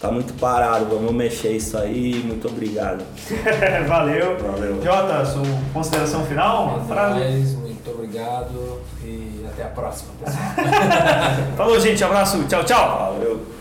[0.00, 2.22] tá muito parado, vamos mexer isso aí.
[2.24, 3.04] Muito obrigado.
[3.88, 4.36] Valeu.
[4.38, 4.80] Valeu.
[4.80, 6.76] Jota, sua consideração final?
[6.76, 7.65] Uma frase?
[7.86, 10.44] Muito obrigado e até a próxima, pessoal.
[11.56, 12.02] Falou, gente.
[12.02, 12.42] Abraço.
[12.48, 13.14] Tchau, tchau.
[13.14, 13.55] Valeu.